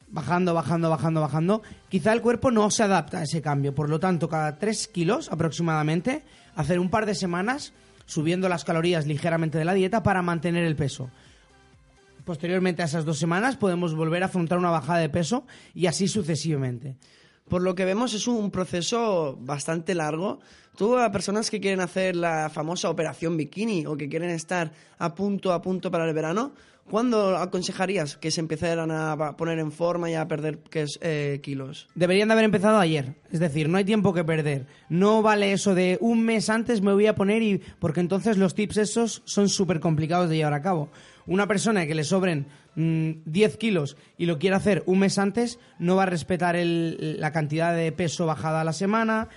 bajando, 0.09 0.53
bajando, 0.53 0.89
bajando, 0.89 1.21
bajando, 1.21 1.61
quizá 1.89 2.13
el 2.13 2.21
cuerpo 2.21 2.51
no 2.51 2.69
se 2.71 2.83
adapta 2.83 3.19
a 3.19 3.23
ese 3.23 3.41
cambio. 3.41 3.75
Por 3.75 3.89
lo 3.89 3.99
tanto, 3.99 4.29
cada 4.29 4.57
3 4.57 4.87
kilos 4.87 5.29
aproximadamente, 5.31 6.23
hacer 6.55 6.79
un 6.79 6.89
par 6.89 7.05
de 7.05 7.15
semanas 7.15 7.73
subiendo 8.05 8.49
las 8.49 8.63
calorías 8.63 9.05
ligeramente 9.05 9.57
de 9.57 9.65
la 9.65 9.73
dieta 9.73 10.03
para 10.03 10.21
mantener 10.21 10.65
el 10.65 10.75
peso. 10.75 11.09
Posteriormente 12.25 12.81
a 12.81 12.85
esas 12.85 13.05
dos 13.05 13.19
semanas 13.19 13.55
podemos 13.55 13.95
volver 13.95 14.23
a 14.23 14.25
afrontar 14.25 14.57
una 14.57 14.69
bajada 14.69 14.99
de 14.99 15.09
peso 15.09 15.45
y 15.73 15.85
así 15.85 16.07
sucesivamente. 16.07 16.95
Por 17.47 17.61
lo 17.61 17.75
que 17.75 17.85
vemos 17.85 18.13
es 18.13 18.27
un 18.27 18.51
proceso 18.51 19.37
bastante 19.39 19.95
largo. 19.95 20.39
Tú 20.75 20.97
a 20.97 21.11
personas 21.11 21.49
que 21.49 21.59
quieren 21.59 21.79
hacer 21.79 22.15
la 22.15 22.49
famosa 22.49 22.89
operación 22.89 23.37
bikini 23.37 23.85
o 23.85 23.97
que 23.97 24.09
quieren 24.09 24.29
estar 24.29 24.71
a 24.99 25.15
punto 25.15 25.53
a 25.53 25.61
punto 25.61 25.89
para 25.89 26.07
el 26.07 26.13
verano, 26.13 26.51
¿cuándo 26.89 27.37
aconsejarías 27.37 28.17
que 28.17 28.31
se 28.31 28.41
empezaran 28.41 28.91
a 28.91 29.35
poner 29.37 29.59
en 29.59 29.71
forma 29.71 30.11
y 30.11 30.15
a 30.15 30.27
perder 30.27 30.59
eh, 31.01 31.39
kilos? 31.41 31.87
Deberían 31.95 32.27
de 32.27 32.33
haber 32.33 32.45
empezado 32.45 32.77
ayer. 32.77 33.15
Es 33.31 33.39
decir, 33.39 33.69
no 33.69 33.77
hay 33.77 33.85
tiempo 33.85 34.13
que 34.13 34.23
perder. 34.23 34.67
No 34.89 35.21
vale 35.21 35.53
eso 35.53 35.73
de 35.73 35.97
un 36.01 36.23
mes 36.23 36.49
antes 36.49 36.81
me 36.81 36.93
voy 36.93 37.07
a 37.07 37.15
poner 37.15 37.41
y... 37.41 37.61
porque 37.79 38.01
entonces 38.01 38.37
los 38.37 38.53
tips 38.53 38.77
esos 38.77 39.21
son 39.25 39.49
súper 39.49 39.79
complicados 39.79 40.29
de 40.29 40.35
llevar 40.35 40.53
a 40.53 40.61
cabo 40.61 40.89
una 41.27 41.45
persona 41.45 41.85
que 41.85 41.93
le 41.93 42.03
sobren 42.03 42.47
10 42.77 43.55
mm, 43.55 43.57
kilos 43.57 43.97
y 44.19 44.27
lo 44.27 44.37
quiere 44.37 44.55
hacer 44.55 44.83
un 44.85 44.99
mes 44.99 45.17
antes, 45.17 45.57
no 45.79 45.95
va 45.95 46.03
a 46.03 46.05
respetar 46.07 46.55
la 46.55 47.31
cantidad 47.31 47.75
de 47.75 47.91
peso 47.91 48.27
bajada 48.27 48.61
a 48.61 48.63
la 48.63 48.73
semana. 48.73 49.29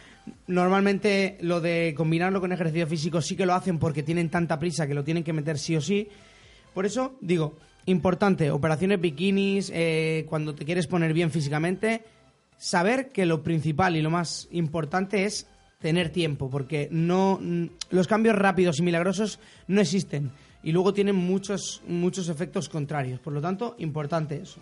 Normalmente 0.46 1.38
lo 1.40 1.62
de 1.62 1.94
combinarlo 1.96 2.40
con 2.40 2.52
ejercicio 2.52 2.86
físico 2.86 3.22
sí 3.22 3.36
que 3.36 3.46
lo 3.46 3.54
hacen 3.54 3.78
porque 3.78 4.02
tienen 4.02 4.28
tanta 4.28 4.58
prisa 4.58 4.86
que 4.86 4.94
lo 4.94 5.04
tienen 5.04 5.24
que 5.24 5.32
meter 5.32 5.58
sí 5.58 5.74
o 5.74 5.80
sí. 5.80 6.08
Por 6.74 6.84
eso 6.84 7.16
digo, 7.22 7.56
importante, 7.86 8.50
operaciones 8.50 9.00
bikinis, 9.00 9.72
eh, 9.74 10.26
cuando 10.28 10.54
te 10.54 10.66
quieres 10.66 10.86
poner 10.86 11.14
bien 11.14 11.30
físicamente, 11.30 12.04
saber 12.58 13.08
que 13.08 13.24
lo 13.24 13.42
principal 13.42 13.96
y 13.96 14.02
lo 14.02 14.10
más 14.10 14.48
importante 14.50 15.24
es 15.24 15.46
tener 15.80 16.10
tiempo, 16.10 16.50
porque 16.50 16.88
no 16.90 17.40
los 17.88 18.06
cambios 18.06 18.36
rápidos 18.36 18.78
y 18.78 18.82
milagrosos 18.82 19.40
no 19.66 19.80
existen 19.80 20.30
y 20.62 20.72
luego 20.72 20.92
tienen 20.92 21.16
muchos, 21.16 21.82
muchos 21.86 22.28
efectos 22.28 22.68
contrarios. 22.68 23.20
Por 23.20 23.32
lo 23.32 23.40
tanto, 23.40 23.74
importante 23.78 24.36
eso. 24.42 24.60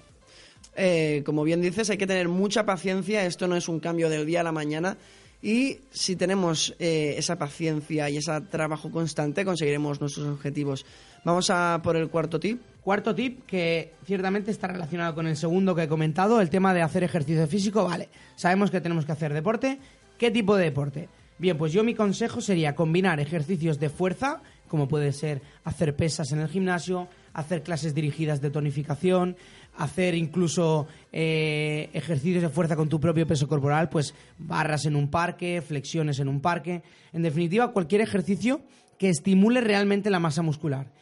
Eh, 0.76 1.22
como 1.24 1.42
bien 1.42 1.60
dices, 1.60 1.90
hay 1.90 1.98
que 1.98 2.06
tener 2.06 2.28
mucha 2.28 2.64
paciencia. 2.64 3.24
Esto 3.24 3.48
no 3.48 3.56
es 3.56 3.68
un 3.68 3.80
cambio 3.80 4.08
del 4.08 4.26
día 4.26 4.40
a 4.40 4.44
la 4.44 4.52
mañana. 4.52 4.96
Y 5.40 5.78
si 5.90 6.16
tenemos 6.16 6.74
eh, 6.78 7.14
esa 7.16 7.36
paciencia 7.36 8.10
y 8.10 8.16
ese 8.16 8.40
trabajo 8.42 8.90
constante, 8.90 9.44
conseguiremos 9.44 10.00
nuestros 10.00 10.26
objetivos. 10.26 10.84
Vamos 11.24 11.50
a 11.50 11.80
por 11.82 11.96
el 11.96 12.08
cuarto 12.08 12.40
tip. 12.40 12.60
Cuarto 12.82 13.14
tip 13.14 13.44
que 13.46 13.92
ciertamente 14.04 14.50
está 14.50 14.66
relacionado 14.66 15.14
con 15.14 15.26
el 15.26 15.36
segundo 15.36 15.74
que 15.74 15.84
he 15.84 15.88
comentado, 15.88 16.40
el 16.40 16.50
tema 16.50 16.74
de 16.74 16.82
hacer 16.82 17.04
ejercicio 17.04 17.46
físico. 17.46 17.84
Vale, 17.84 18.08
sabemos 18.34 18.70
que 18.70 18.80
tenemos 18.80 19.04
que 19.04 19.12
hacer 19.12 19.32
deporte. 19.32 19.78
¿Qué 20.16 20.30
tipo 20.30 20.56
de 20.56 20.64
deporte? 20.64 21.08
Bien, 21.38 21.56
pues 21.56 21.72
yo 21.72 21.84
mi 21.84 21.94
consejo 21.94 22.40
sería 22.40 22.74
combinar 22.74 23.20
ejercicios 23.20 23.78
de 23.78 23.88
fuerza 23.88 24.42
como 24.68 24.86
puede 24.86 25.12
ser 25.12 25.42
hacer 25.64 25.96
pesas 25.96 26.30
en 26.30 26.38
el 26.38 26.48
gimnasio, 26.48 27.08
hacer 27.32 27.62
clases 27.62 27.94
dirigidas 27.94 28.40
de 28.40 28.50
tonificación, 28.50 29.36
hacer 29.76 30.14
incluso 30.14 30.86
eh, 31.10 31.90
ejercicios 31.92 32.42
de 32.42 32.48
fuerza 32.48 32.76
con 32.76 32.88
tu 32.88 33.00
propio 33.00 33.26
peso 33.26 33.48
corporal, 33.48 33.88
pues 33.88 34.14
barras 34.38 34.86
en 34.86 34.94
un 34.94 35.08
parque, 35.10 35.62
flexiones 35.62 36.20
en 36.20 36.28
un 36.28 36.40
parque, 36.40 36.82
en 37.12 37.22
definitiva 37.22 37.72
cualquier 37.72 38.02
ejercicio 38.02 38.60
que 38.98 39.08
estimule 39.08 39.60
realmente 39.60 40.10
la 40.10 40.20
masa 40.20 40.42
muscular. 40.42 40.92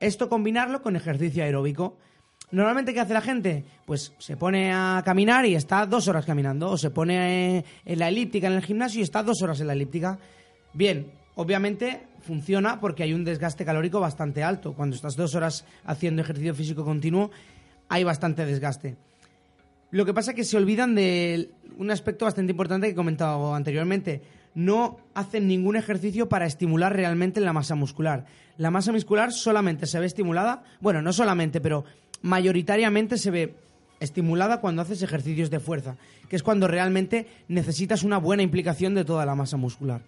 Esto 0.00 0.28
combinarlo 0.28 0.82
con 0.82 0.96
ejercicio 0.96 1.44
aeróbico. 1.44 1.98
Normalmente, 2.52 2.92
¿qué 2.92 3.00
hace 3.00 3.14
la 3.14 3.20
gente? 3.20 3.64
Pues 3.86 4.12
se 4.18 4.36
pone 4.36 4.72
a 4.72 5.02
caminar 5.04 5.46
y 5.46 5.54
está 5.54 5.86
dos 5.86 6.08
horas 6.08 6.26
caminando, 6.26 6.70
o 6.70 6.76
se 6.76 6.90
pone 6.90 7.58
eh, 7.58 7.64
en 7.84 7.98
la 7.98 8.08
elíptica 8.08 8.48
en 8.48 8.54
el 8.54 8.62
gimnasio 8.62 9.00
y 9.00 9.04
está 9.04 9.22
dos 9.22 9.40
horas 9.42 9.60
en 9.60 9.68
la 9.68 9.72
elíptica. 9.72 10.18
Bien, 10.72 11.12
obviamente 11.36 12.08
funciona 12.22 12.80
porque 12.80 13.04
hay 13.04 13.14
un 13.14 13.24
desgaste 13.24 13.64
calórico 13.64 14.00
bastante 14.00 14.42
alto. 14.42 14.74
Cuando 14.74 14.96
estás 14.96 15.14
dos 15.16 15.34
horas 15.34 15.64
haciendo 15.84 16.22
ejercicio 16.22 16.54
físico 16.54 16.84
continuo, 16.84 17.30
hay 17.88 18.02
bastante 18.02 18.44
desgaste. 18.44 18.96
Lo 19.92 20.04
que 20.04 20.14
pasa 20.14 20.32
es 20.32 20.36
que 20.36 20.44
se 20.44 20.56
olvidan 20.56 20.94
de 20.94 21.50
un 21.76 21.90
aspecto 21.90 22.24
bastante 22.24 22.52
importante 22.52 22.86
que 22.86 22.92
he 22.92 22.96
comentado 22.96 23.54
anteriormente. 23.54 24.22
No 24.54 24.98
hacen 25.14 25.48
ningún 25.48 25.76
ejercicio 25.76 26.28
para 26.28 26.46
estimular 26.46 26.94
realmente 26.94 27.40
la 27.40 27.52
masa 27.52 27.74
muscular. 27.74 28.26
La 28.56 28.70
masa 28.70 28.92
muscular 28.92 29.32
solamente 29.32 29.86
se 29.86 29.98
ve 29.98 30.06
estimulada, 30.06 30.62
bueno, 30.80 31.02
no 31.02 31.12
solamente, 31.12 31.60
pero 31.60 31.84
mayoritariamente 32.22 33.18
se 33.18 33.30
ve 33.30 33.54
estimulada 34.00 34.60
cuando 34.60 34.82
haces 34.82 35.02
ejercicios 35.02 35.50
de 35.50 35.60
fuerza, 35.60 35.96
que 36.28 36.36
es 36.36 36.42
cuando 36.42 36.66
realmente 36.66 37.26
necesitas 37.48 38.02
una 38.02 38.18
buena 38.18 38.42
implicación 38.42 38.94
de 38.94 39.04
toda 39.04 39.26
la 39.26 39.34
masa 39.34 39.56
muscular. 39.56 40.02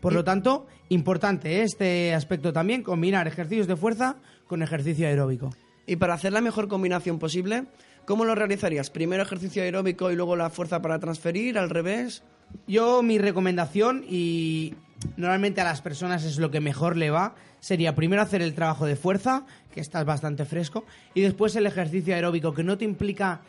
Por 0.00 0.12
lo 0.12 0.24
tanto, 0.24 0.66
importante 0.88 1.62
este 1.62 2.12
aspecto 2.14 2.52
también, 2.52 2.82
combinar 2.82 3.26
ejercicios 3.26 3.66
de 3.66 3.76
fuerza 3.76 4.16
con 4.46 4.62
ejercicio 4.62 5.06
aeróbico. 5.06 5.54
Y 5.86 5.96
para 5.96 6.14
hacer 6.14 6.32
la 6.32 6.40
mejor 6.40 6.68
combinación 6.68 7.18
posible, 7.18 7.64
¿cómo 8.04 8.24
lo 8.24 8.34
realizarías? 8.34 8.90
¿Primero 8.90 9.22
ejercicio 9.22 9.62
aeróbico 9.62 10.10
y 10.10 10.16
luego 10.16 10.36
la 10.36 10.50
fuerza 10.50 10.82
para 10.82 10.98
transferir? 10.98 11.56
¿Al 11.56 11.70
revés? 11.70 12.22
Yo, 12.66 13.02
mi 13.02 13.18
recomendación, 13.18 14.04
y 14.08 14.74
normalmente 15.16 15.60
a 15.60 15.64
las 15.64 15.82
personas 15.82 16.24
es 16.24 16.38
lo 16.38 16.50
que 16.50 16.60
mejor 16.60 16.96
le 16.96 17.10
va, 17.10 17.34
sería 17.60 17.94
primero 17.94 18.22
hacer 18.22 18.42
el 18.42 18.54
trabajo 18.54 18.86
de 18.86 18.96
fuerza, 18.96 19.44
que 19.72 19.80
estás 19.80 20.04
bastante 20.04 20.44
fresco, 20.44 20.84
y 21.14 21.20
después 21.20 21.54
el 21.56 21.66
ejercicio 21.66 22.14
aeróbico, 22.14 22.54
que 22.54 22.64
no 22.64 22.78
te 22.78 22.84
implica 22.84 23.40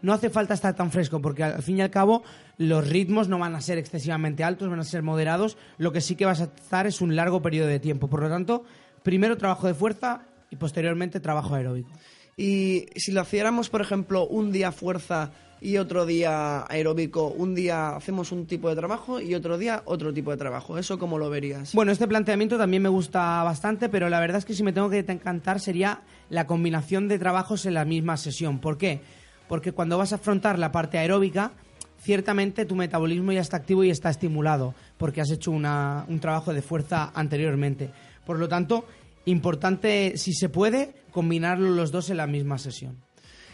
no 0.00 0.12
hace 0.12 0.30
falta 0.30 0.54
estar 0.54 0.74
tan 0.74 0.90
fresco 0.90 1.20
porque 1.20 1.42
al 1.42 1.62
fin 1.62 1.78
y 1.78 1.82
al 1.82 1.90
cabo 1.90 2.22
los 2.56 2.86
ritmos 2.88 3.28
no 3.28 3.38
van 3.38 3.54
a 3.54 3.60
ser 3.60 3.78
excesivamente 3.78 4.44
altos, 4.44 4.68
van 4.68 4.80
a 4.80 4.84
ser 4.84 5.02
moderados. 5.02 5.56
Lo 5.76 5.92
que 5.92 6.00
sí 6.00 6.14
que 6.14 6.26
vas 6.26 6.40
a 6.40 6.44
estar 6.44 6.86
es 6.86 7.00
un 7.00 7.16
largo 7.16 7.42
periodo 7.42 7.66
de 7.68 7.80
tiempo. 7.80 8.08
Por 8.08 8.22
lo 8.22 8.28
tanto, 8.28 8.64
primero 9.02 9.36
trabajo 9.36 9.66
de 9.66 9.74
fuerza 9.74 10.22
y 10.50 10.56
posteriormente 10.56 11.20
trabajo 11.20 11.54
aeróbico. 11.54 11.90
Y 12.36 12.86
si 12.94 13.10
lo 13.10 13.22
hiciéramos, 13.22 13.68
por 13.68 13.80
ejemplo, 13.80 14.26
un 14.26 14.52
día 14.52 14.70
fuerza 14.70 15.32
y 15.60 15.76
otro 15.76 16.06
día 16.06 16.64
aeróbico, 16.68 17.28
un 17.28 17.54
día 17.54 17.96
hacemos 17.96 18.32
un 18.32 18.46
tipo 18.46 18.68
de 18.68 18.76
trabajo 18.76 19.20
y 19.20 19.34
otro 19.34 19.58
día 19.58 19.82
otro 19.84 20.12
tipo 20.12 20.30
de 20.30 20.36
trabajo. 20.36 20.78
¿Eso 20.78 20.98
cómo 20.98 21.18
lo 21.18 21.30
verías? 21.30 21.74
Bueno, 21.74 21.92
este 21.92 22.08
planteamiento 22.08 22.58
también 22.58 22.82
me 22.82 22.88
gusta 22.88 23.42
bastante, 23.42 23.88
pero 23.88 24.08
la 24.08 24.20
verdad 24.20 24.38
es 24.38 24.44
que 24.44 24.54
si 24.54 24.62
me 24.62 24.72
tengo 24.72 24.90
que 24.90 24.98
encantar 24.98 25.60
sería 25.60 26.02
la 26.30 26.46
combinación 26.46 27.08
de 27.08 27.18
trabajos 27.18 27.66
en 27.66 27.74
la 27.74 27.84
misma 27.84 28.16
sesión. 28.16 28.58
¿Por 28.60 28.78
qué? 28.78 29.00
porque 29.48 29.72
cuando 29.72 29.98
vas 29.98 30.12
a 30.12 30.16
afrontar 30.16 30.58
la 30.58 30.70
parte 30.70 30.98
aeróbica, 30.98 31.52
ciertamente 32.00 32.66
tu 32.66 32.76
metabolismo 32.76 33.32
ya 33.32 33.40
está 33.40 33.56
activo 33.56 33.82
y 33.82 33.90
está 33.90 34.10
estimulado, 34.10 34.74
porque 34.98 35.20
has 35.20 35.30
hecho 35.30 35.50
un 35.50 36.18
trabajo 36.20 36.52
de 36.52 36.62
fuerza 36.62 37.10
anteriormente. 37.14 37.90
Por 38.24 38.38
lo 38.38 38.48
tanto, 38.48 38.84
importante, 39.24 40.16
si 40.16 40.34
se 40.34 40.48
puede, 40.48 40.94
combinarlo 41.10 41.70
los 41.70 41.90
dos 41.90 42.10
en 42.10 42.18
la 42.18 42.26
misma 42.26 42.58
sesión. 42.58 43.07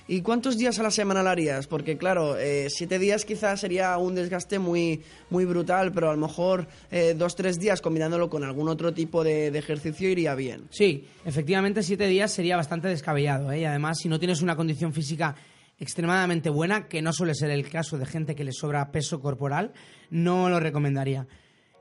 ¿Y 0.06 0.20
cuántos 0.20 0.58
días 0.58 0.78
a 0.78 0.82
la 0.82 0.90
semana 0.90 1.28
harías? 1.28 1.66
Porque 1.66 1.96
claro, 1.96 2.36
eh, 2.36 2.68
siete 2.68 2.98
días 2.98 3.24
quizás 3.24 3.60
sería 3.60 3.96
un 3.96 4.14
desgaste 4.14 4.58
muy, 4.58 5.02
muy 5.30 5.46
brutal, 5.46 5.92
pero 5.92 6.10
a 6.10 6.12
lo 6.12 6.18
mejor 6.18 6.66
eh, 6.90 7.14
dos, 7.16 7.34
tres 7.34 7.58
días 7.58 7.80
combinándolo 7.80 8.28
con 8.28 8.44
algún 8.44 8.68
otro 8.68 8.92
tipo 8.92 9.24
de, 9.24 9.46
ejercicio 9.48 10.10
iría 10.10 10.34
bien. 10.34 10.68
Sí, 10.70 11.06
efectivamente 11.24 11.82
siete 11.82 12.06
días 12.06 12.32
sería 12.32 12.56
bastante 12.56 12.88
descabellado. 12.88 13.50
¿eh? 13.50 13.60
Y 13.60 13.64
además, 13.64 13.98
si 13.98 14.10
no 14.10 14.18
tienes 14.18 14.42
una 14.42 14.56
condición 14.56 14.92
física 14.92 15.34
extremadamente 15.78 16.50
buena, 16.50 16.86
que 16.86 17.00
no 17.00 17.12
suele 17.12 17.34
ser 17.34 17.50
el 17.50 17.68
caso 17.70 17.96
de 17.96 18.06
gente 18.06 18.34
que 18.34 18.44
le 18.44 18.52
sobra 18.52 18.92
peso 18.92 19.20
corporal, 19.20 19.72
no 20.10 20.50
lo 20.50 20.60
recomendaría. 20.60 21.26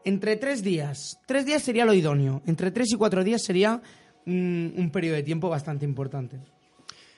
Entre 0.05 0.37
tres 0.37 0.63
días, 0.63 1.17
tres 1.25 1.45
días 1.45 1.61
sería 1.61 1.85
lo 1.85 1.93
idóneo, 1.93 2.41
entre 2.45 2.71
tres 2.71 2.91
y 2.91 2.95
cuatro 2.95 3.23
días 3.23 3.41
sería 3.43 3.81
un, 4.25 4.89
periodo 4.91 5.15
de 5.15 5.23
tiempo 5.23 5.49
bastante 5.49 5.85
importante. 5.85 6.39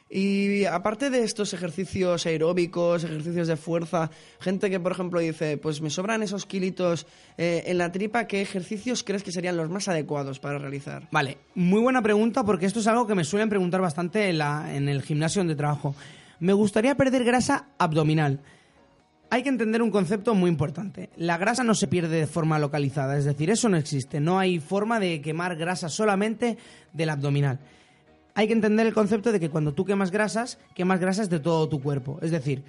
Y 0.09 0.65
aparte 0.65 1.09
de 1.09 1.23
estos 1.23 1.53
ejercicios 1.53 2.25
aeróbicos, 2.25 3.03
ejercicios 3.03 3.47
de 3.47 3.57
fuerza, 3.57 4.11
gente 4.39 4.69
que 4.69 4.79
por 4.79 4.91
ejemplo 4.91 5.19
dice, 5.19 5.57
pues 5.57 5.81
me 5.81 5.89
sobran 5.89 6.21
esos 6.21 6.45
kilitos 6.45 7.07
eh, 7.37 7.63
en 7.65 7.79
la 7.79 7.91
tripa, 7.91 8.27
¿qué 8.27 8.41
ejercicios 8.41 9.03
crees 9.03 9.23
que 9.23 9.31
serían 9.31 9.57
los 9.57 9.69
más 9.69 9.87
adecuados 9.87 10.39
para 10.39 10.59
realizar? 10.59 11.07
Vale, 11.11 11.39
muy 11.55 11.81
buena 11.81 12.03
pregunta 12.03 12.43
porque 12.43 12.67
esto 12.67 12.81
es 12.81 12.87
algo 12.87 13.07
que 13.07 13.15
me 13.15 13.23
suelen 13.23 13.49
preguntar 13.49 13.81
bastante 13.81 14.29
en, 14.29 14.41
en 14.41 14.89
el 14.89 15.01
gimnasio 15.01 15.39
donde 15.39 15.55
trabajo 15.55 15.95
me 16.39 16.53
gustaría 16.53 16.95
perder 16.95 17.23
grasa 17.23 17.67
abdominal. 17.77 18.41
Hay 19.29 19.43
que 19.43 19.49
entender 19.49 19.81
un 19.81 19.91
concepto 19.91 20.35
muy 20.35 20.49
importante. 20.49 21.09
La 21.17 21.37
grasa 21.37 21.63
no 21.63 21.73
se 21.73 21.87
pierde 21.87 22.19
de 22.19 22.27
forma 22.27 22.59
localizada, 22.59 23.17
es 23.17 23.25
decir, 23.25 23.49
eso 23.49 23.69
no 23.69 23.77
existe. 23.77 24.19
No 24.19 24.37
hay 24.37 24.59
forma 24.59 24.99
de 24.99 25.21
quemar 25.21 25.55
grasa 25.55 25.89
solamente 25.89 26.57
del 26.93 27.09
abdominal. 27.09 27.59
Hay 28.35 28.47
que 28.47 28.53
entender 28.53 28.85
el 28.85 28.93
concepto 28.93 29.31
de 29.31 29.39
que 29.39 29.49
cuando 29.49 29.73
tú 29.73 29.85
quemas 29.85 30.11
grasas, 30.11 30.59
quemas 30.75 30.99
grasas 30.99 31.29
de 31.29 31.39
todo 31.39 31.69
tu 31.69 31.81
cuerpo. 31.81 32.19
Es 32.21 32.31
decir, 32.31 32.63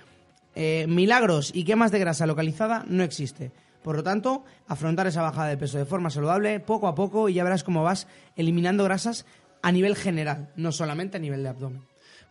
eh, 0.54 0.86
milagros 0.88 1.50
y 1.52 1.64
quemas 1.64 1.90
de 1.90 1.98
grasa 1.98 2.24
localizada 2.24 2.84
no 2.88 3.02
existe. 3.02 3.50
Por 3.82 3.96
lo 3.96 4.02
tanto, 4.04 4.44
afrontar 4.68 5.08
esa 5.08 5.22
bajada 5.22 5.48
de 5.48 5.56
peso 5.56 5.76
de 5.78 5.84
forma 5.84 6.10
saludable, 6.10 6.60
poco 6.60 6.86
a 6.86 6.94
poco, 6.94 7.28
y 7.28 7.34
ya 7.34 7.44
verás 7.44 7.64
cómo 7.64 7.82
vas 7.82 8.06
eliminando 8.36 8.84
grasas 8.84 9.26
a 9.60 9.72
nivel 9.72 9.96
general, 9.96 10.50
no 10.56 10.70
solamente 10.70 11.16
a 11.16 11.20
nivel 11.20 11.42
de 11.42 11.48
abdomen. 11.48 11.82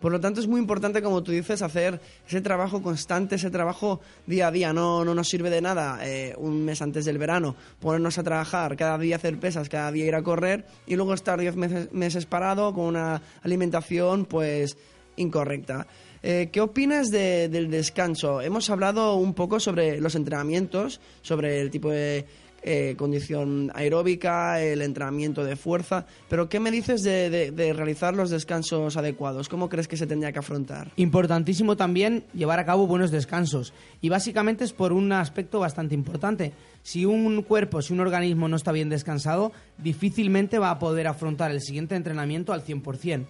Por 0.05 0.11
lo 0.11 0.19
tanto, 0.19 0.39
es 0.39 0.45
muy 0.45 0.59
importante, 0.61 1.01
como 1.01 1.23
tú 1.23 1.31
dices, 1.31 1.63
hacer 1.63 1.99
ese 2.27 2.39
trabajo 2.39 2.79
constante, 2.83 3.37
ese 3.37 3.49
trabajo 3.49 4.01
día 4.27 4.49
a 4.49 4.51
día. 4.51 4.71
No, 4.71 5.03
no 5.03 5.15
nos 5.15 5.27
sirve 5.27 5.49
de 5.49 5.61
nada 5.63 5.97
eh, 6.03 6.35
un 6.37 6.63
mes 6.63 6.79
antes 6.83 7.05
del 7.05 7.17
verano 7.17 7.55
ponernos 7.79 8.19
a 8.19 8.23
trabajar, 8.23 8.75
cada 8.77 8.99
día 8.99 9.15
hacer 9.15 9.39
pesas, 9.39 9.67
cada 9.67 9.91
día 9.91 10.05
ir 10.05 10.13
a 10.13 10.21
correr 10.21 10.63
y 10.85 10.95
luego 10.95 11.15
estar 11.15 11.39
10 11.39 11.55
meses, 11.91 12.25
parado 12.27 12.71
con 12.71 12.85
una 12.85 13.19
alimentación 13.41 14.25
pues 14.25 14.77
incorrecta. 15.15 15.87
Eh, 16.21 16.49
¿Qué 16.51 16.61
opinas 16.61 17.09
de- 17.09 17.49
del 17.49 17.71
descanso? 17.71 18.41
Hemos 18.41 18.69
hablado 18.69 19.15
un 19.15 19.33
poco 19.33 19.59
sobre 19.59 19.99
los 19.99 20.13
entrenamientos, 20.13 21.01
sobre 21.23 21.61
el 21.61 21.71
tipo 21.71 21.89
de 21.89 22.27
eh, 22.67 22.95
condición 22.97 23.71
aeróbica, 23.75 24.59
el 24.59 24.81
entrenamiento 24.81 25.43
de 25.43 25.55
fuerza, 25.55 26.07
pero 26.27 26.49
¿qué 26.49 26.59
me 26.59 26.71
dices 26.71 27.03
de, 27.03 27.53
realizar 27.75 28.15
los 28.15 28.31
descansos 28.31 28.97
adecuados? 28.97 29.49
¿Cómo 29.49 29.69
crees 29.69 29.87
que 29.87 29.97
se 29.97 30.07
tendría 30.07 30.31
que 30.31 30.39
afrontar? 30.39 30.91
Importantísimo 30.95 31.77
también 31.77 32.23
llevar 32.33 32.57
a 32.57 32.65
cabo 32.65 32.87
buenos 32.87 33.11
descansos. 33.11 33.71
Y 34.01 34.09
básicamente 34.09 34.63
es 34.63 34.73
por 34.73 34.93
un 34.93 35.11
aspecto 35.11 35.59
bastante 35.59 35.93
importante. 35.93 36.53
Si 36.81 37.05
un 37.05 37.43
cuerpo, 37.43 37.83
si 37.83 37.93
un 37.93 37.99
organismo 37.99 38.47
no 38.47 38.55
está 38.55 38.71
bien 38.71 38.89
descansado, 38.89 39.51
difícilmente 39.77 40.57
va 40.57 40.71
a 40.71 40.79
poder 40.79 41.05
afrontar 41.05 41.51
el 41.51 41.61
siguiente 41.61 41.95
entrenamiento 41.95 42.51
al 42.51 42.65
100%. 42.65 43.27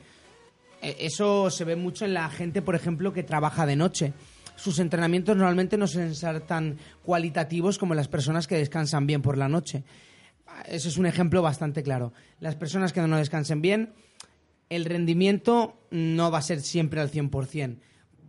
Eh, 0.81 0.95
Eso 0.99 1.49
se 1.49 1.65
ve 1.65 1.75
mucho 1.75 2.05
en 2.05 2.13
la 2.13 2.29
gente, 2.29 2.61
por 2.61 2.75
ejemplo, 2.75 3.11
que 3.11 3.23
trabaja 3.23 3.65
de 3.65 3.75
noche. 3.75 4.13
Sus 4.55 4.79
entrenamientos 4.79 5.35
normalmente 5.35 5.77
no 5.77 5.87
ser 5.87 6.41
tan 6.41 6.77
cualitativos 7.03 7.77
como 7.77 7.93
las 7.93 8.07
personas 8.07 8.47
que 8.47 8.57
descansan 8.57 9.05
bien 9.05 9.21
por 9.21 9.37
la 9.37 9.49
noche. 9.49 9.83
Ese 10.67 10.87
es 10.87 10.97
un 10.97 11.05
ejemplo 11.05 11.41
bastante 11.41 11.83
claro. 11.83 12.13
Las 12.39 12.55
personas 12.55 12.93
que 12.93 13.01
no 13.01 13.17
descansen 13.17 13.61
bien, 13.61 13.93
el 14.69 14.85
rendimiento 14.85 15.87
no 15.91 16.31
va 16.31 16.39
a 16.39 16.41
ser 16.41 16.61
siempre 16.61 17.01
al 17.01 17.11
100%. 17.11 17.77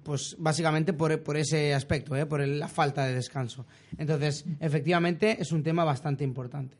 Pues 0.03 0.37
básicamente 0.39 0.93
por, 0.93 1.23
por 1.23 1.37
ese 1.37 1.75
aspecto, 1.75 2.15
¿eh? 2.15 2.27
por 2.27 2.47
la 2.47 2.69
falta 2.69 3.05
de 3.07 3.15
descanso. 3.15 3.67
Entonces, 3.99 4.45
efectivamente, 4.61 5.41
es 5.41 5.51
un 5.51 5.65
tema 5.65 5.85
bastante 5.85 6.23
importante. 6.23 6.77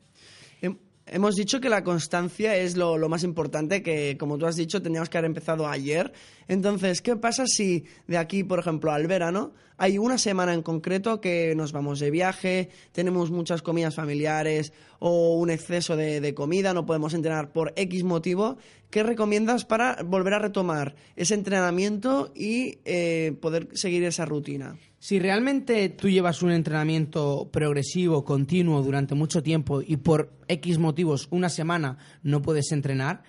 Hem- 1.07 1.15
Hemos 1.15 1.35
dicho 1.35 1.59
que 1.59 1.69
la 1.69 1.83
constancia 1.83 2.55
es 2.55 2.75
lo, 2.77 2.97
lo 2.97 3.09
más 3.09 3.23
importante, 3.23 3.81
que 3.81 4.17
como 4.19 4.37
tú 4.37 4.45
has 4.45 4.55
dicho, 4.55 4.81
teníamos 4.81 5.09
que 5.09 5.17
haber 5.17 5.27
empezado 5.29 5.67
ayer. 5.67 6.11
Entonces, 6.47 7.01
¿qué 7.01 7.15
pasa 7.15 7.45
si 7.47 7.85
de 8.07 8.17
aquí, 8.17 8.43
por 8.43 8.59
ejemplo, 8.59 8.91
al 8.91 9.07
verano, 9.07 9.53
hay 9.77 9.97
una 9.97 10.17
semana 10.17 10.53
en 10.53 10.61
concreto 10.63 11.19
que 11.21 11.53
nos 11.55 11.71
vamos 11.71 11.99
de 11.99 12.09
viaje, 12.11 12.69
tenemos 12.93 13.29
muchas 13.31 13.61
comidas 13.61 13.95
familiares 13.95 14.73
o 14.99 15.35
un 15.37 15.49
exceso 15.49 15.95
de, 15.95 16.19
de 16.21 16.33
comida, 16.33 16.73
no 16.73 16.85
podemos 16.85 17.13
entrenar 17.13 17.51
por 17.51 17.73
X 17.75 18.03
motivo? 18.03 18.57
¿Qué 18.89 19.03
recomiendas 19.03 19.65
para 19.65 20.01
volver 20.03 20.33
a 20.35 20.39
retomar 20.39 20.95
ese 21.15 21.33
entrenamiento 21.33 22.31
y 22.33 22.79
eh, 22.85 23.35
poder 23.41 23.67
seguir 23.73 24.03
esa 24.05 24.25
rutina? 24.25 24.77
Si 24.99 25.19
realmente 25.19 25.89
tú 25.89 26.09
llevas 26.09 26.41
un 26.41 26.51
entrenamiento 26.51 27.49
progresivo, 27.51 28.23
continuo, 28.23 28.81
durante 28.81 29.13
mucho 29.13 29.43
tiempo 29.43 29.81
y 29.85 29.97
por 29.97 30.31
X 30.47 30.77
motivos 30.79 31.27
una 31.31 31.49
semana 31.49 31.97
no 32.23 32.41
puedes 32.41 32.71
entrenar, 32.71 33.23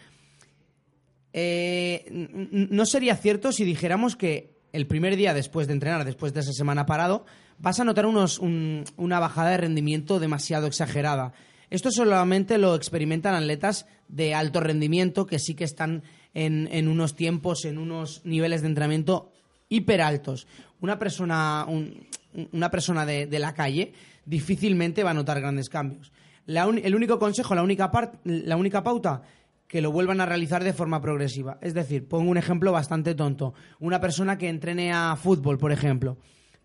eh, 1.32 2.04
no 2.52 2.86
sería 2.86 3.16
cierto 3.16 3.52
si 3.52 3.64
dijéramos 3.64 4.16
que 4.16 4.56
el 4.72 4.86
primer 4.86 5.16
día 5.16 5.34
después 5.34 5.66
de 5.66 5.72
entrenar, 5.74 6.04
después 6.04 6.32
de 6.34 6.40
esa 6.40 6.52
semana 6.52 6.86
parado, 6.86 7.24
vas 7.58 7.80
a 7.80 7.84
notar 7.84 8.06
unos- 8.06 8.38
un- 8.38 8.84
una 8.96 9.18
bajada 9.18 9.50
de 9.50 9.56
rendimiento 9.58 10.20
demasiado 10.20 10.66
exagerada. 10.66 11.32
Esto 11.70 11.90
solamente 11.90 12.56
lo 12.58 12.74
experimentan 12.74 13.34
atletas 13.34 13.86
de 14.08 14.34
alto 14.34 14.60
rendimiento 14.60 15.26
que 15.26 15.38
sí 15.38 15.54
que 15.54 15.64
están 15.64 16.02
en, 16.34 16.68
en 16.72 16.88
unos 16.88 17.14
tiempos, 17.14 17.64
en 17.64 17.78
unos 17.78 18.22
niveles 18.24 18.62
de 18.62 18.68
entrenamiento 18.68 19.32
hiper 19.68 20.00
altos. 20.00 20.46
Una 20.80 20.98
persona, 20.98 21.64
un- 21.68 22.06
una 22.52 22.70
persona 22.70 23.04
de, 23.06 23.26
de 23.26 23.38
la 23.38 23.54
calle 23.54 23.92
difícilmente 24.24 25.02
va 25.02 25.10
a 25.10 25.14
notar 25.14 25.40
grandes 25.40 25.68
cambios. 25.68 26.12
La 26.46 26.66
un- 26.66 26.78
el 26.78 26.94
único 26.94 27.18
consejo, 27.18 27.54
la 27.54 27.62
única, 27.62 27.90
par- 27.90 28.18
la 28.24 28.56
única 28.56 28.82
pauta, 28.82 29.22
que 29.66 29.82
lo 29.82 29.92
vuelvan 29.92 30.20
a 30.22 30.26
realizar 30.26 30.64
de 30.64 30.72
forma 30.72 31.00
progresiva. 31.02 31.58
Es 31.60 31.74
decir, 31.74 32.08
pongo 32.08 32.30
un 32.30 32.38
ejemplo 32.38 32.72
bastante 32.72 33.14
tonto. 33.14 33.52
Una 33.80 34.00
persona 34.00 34.38
que 34.38 34.48
entrene 34.48 34.92
a 34.92 35.14
fútbol, 35.16 35.58
por 35.58 35.72
ejemplo. 35.72 36.16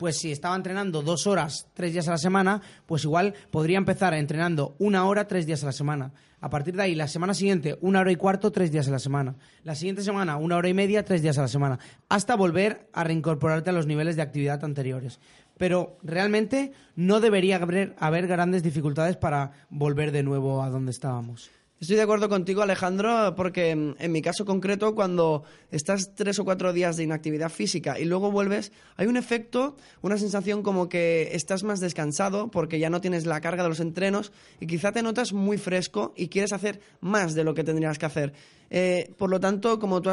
Pues 0.04 0.18
si 0.18 0.34
estaba 0.34 0.58
entrenando 0.58 1.02
dos 1.02 1.28
horas, 1.28 1.70
tres 1.74 1.94
días 1.94 2.10
a 2.10 2.12
la 2.12 2.18
semana, 2.18 2.62
pues 2.86 3.06
igual 3.06 3.34
podría 3.52 3.78
empezar 3.78 4.14
entrenando 4.14 4.76
una 4.78 5.06
hora, 5.06 5.30
tres 5.30 5.46
días 5.46 5.64
a 5.64 5.68
la 5.68 5.72
semana. 5.72 6.12
A 6.42 6.50
partir 6.50 6.76
de 6.76 6.84
ahí, 6.84 6.94
la 6.94 7.08
semana 7.08 7.34
siguiente, 7.34 7.78
una 7.80 8.02
hora 8.02 8.12
y 8.12 8.18
cuarto, 8.18 8.52
tres 8.52 8.70
días 8.70 8.90
a 8.90 8.92
la 8.92 9.00
semana. 9.00 9.38
La 9.64 9.76
siguiente 9.76 10.04
semana, 10.04 10.36
una 10.36 10.58
hora 10.58 10.68
y 10.68 10.74
media, 10.74 11.06
tres 11.06 11.22
días 11.22 11.38
a 11.38 11.44
la 11.44 11.48
semana. 11.48 11.80
Hasta 12.10 12.36
volver 12.36 12.90
a 12.92 13.06
reincorporarte 13.06 13.70
a 13.70 13.74
los 13.74 13.88
niveles 13.88 14.18
de 14.18 14.24
actividad 14.24 14.62
anteriores. 14.66 15.22
Pero 15.58 15.98
realmente 16.04 16.74
no 16.98 17.22
debería 17.22 17.56
haber, 17.56 17.96
haber 17.98 18.28
grandes 18.28 18.62
dificultades 18.62 19.16
para 19.16 19.54
volver 19.70 20.12
de 20.12 20.24
nuevo 20.24 20.64
a 20.64 20.70
donde 20.70 20.92
estábamos. 20.92 21.50
Estoy 21.84 21.98
de 21.98 22.04
acuerdo 22.04 22.30
contigo, 22.30 22.62
Alejandro, 22.62 23.36
porque 23.36 23.76
mm, 23.76 23.96
en 24.00 24.12
mi 24.14 24.22
caso 24.22 24.46
concreto, 24.46 24.96
cuando 24.96 25.44
estás 25.70 26.16
tres 26.16 26.40
o 26.40 26.46
cuatro 26.46 26.72
días 26.72 26.96
de 26.96 27.04
inactividad 27.04 27.50
física 27.50 28.00
y 28.00 28.06
luego 28.06 28.32
vuelves, 28.32 28.72
hay 28.96 29.08
un 29.08 29.18
efecto, 29.18 29.76
una 30.02 30.18
sensación 30.18 30.64
como 30.64 30.88
que 30.88 31.32
estás 31.34 31.64
más 31.64 31.82
descansado 31.82 32.50
porque 32.50 32.80
ya 32.80 32.90
no 32.90 33.02
tienes 33.02 33.26
la 33.26 33.42
carga 33.42 33.64
de 33.64 33.68
los 33.68 33.82
entrenos 33.82 34.32
y 34.62 34.68
quizá 34.68 34.94
te 34.94 35.04
notas 35.04 35.34
muy 35.34 35.58
fresco 35.58 36.14
y 36.16 36.30
quieres 36.30 36.54
hacer 36.54 36.80
más 37.02 37.34
de 37.34 37.44
lo 37.44 37.54
que 37.54 37.66
tendrías 37.66 38.00
que 38.00 38.06
hacer. 38.06 38.34
Eh, 38.70 39.12
por 39.18 39.30
lo 39.30 39.42
tanto, 39.42 39.78
como 39.78 40.02
tú 40.02 40.10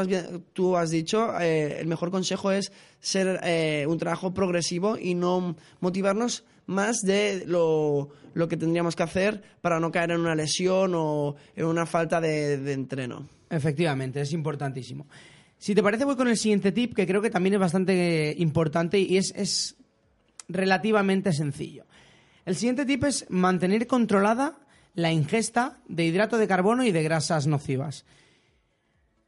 has, 0.75 0.89
dicho, 0.89 1.39
eh, 1.39 1.79
el 1.79 1.87
mejor 1.87 2.11
consejo 2.11 2.51
es 2.51 2.73
ser 2.99 3.39
eh, 3.43 3.85
un 3.87 3.97
trabajo 3.97 4.33
progresivo 4.33 4.97
y 4.97 5.15
no 5.15 5.55
motivarnos 5.79 6.43
más 6.65 7.01
de 7.01 7.43
lo, 7.45 8.09
lo 8.33 8.47
que 8.47 8.57
tendríamos 8.57 8.95
que 8.95 9.03
hacer 9.03 9.41
para 9.61 9.79
no 9.79 9.91
caer 9.91 10.11
en 10.11 10.21
una 10.21 10.35
lesión 10.35 10.93
o 10.95 11.35
en 11.55 11.65
una 11.65 11.85
falta 11.85 12.21
de, 12.21 12.57
de 12.57 12.73
entreno. 12.73 13.27
Efectivamente, 13.49 14.21
es 14.21 14.33
importantísimo. 14.33 15.07
Si 15.57 15.75
te 15.75 15.83
parece, 15.83 16.05
voy 16.05 16.15
con 16.15 16.27
el 16.27 16.37
siguiente 16.37 16.71
tip, 16.71 16.95
que 16.95 17.05
creo 17.05 17.21
que 17.21 17.29
también 17.29 17.53
es 17.53 17.59
bastante 17.59 18.33
importante 18.39 18.97
y 18.97 19.17
es, 19.17 19.31
es 19.35 19.75
relativamente 20.47 21.33
sencillo. 21.33 21.85
El 22.45 22.55
siguiente 22.55 22.85
tip 22.85 23.03
es 23.03 23.29
mantener 23.29 23.85
controlada 23.85 24.57
la 24.95 25.11
ingesta 25.11 25.77
de 25.87 26.05
hidrato 26.05 26.37
de 26.37 26.47
carbono 26.47 26.83
y 26.83 26.91
de 26.91 27.03
grasas 27.03 27.45
nocivas. 27.45 28.05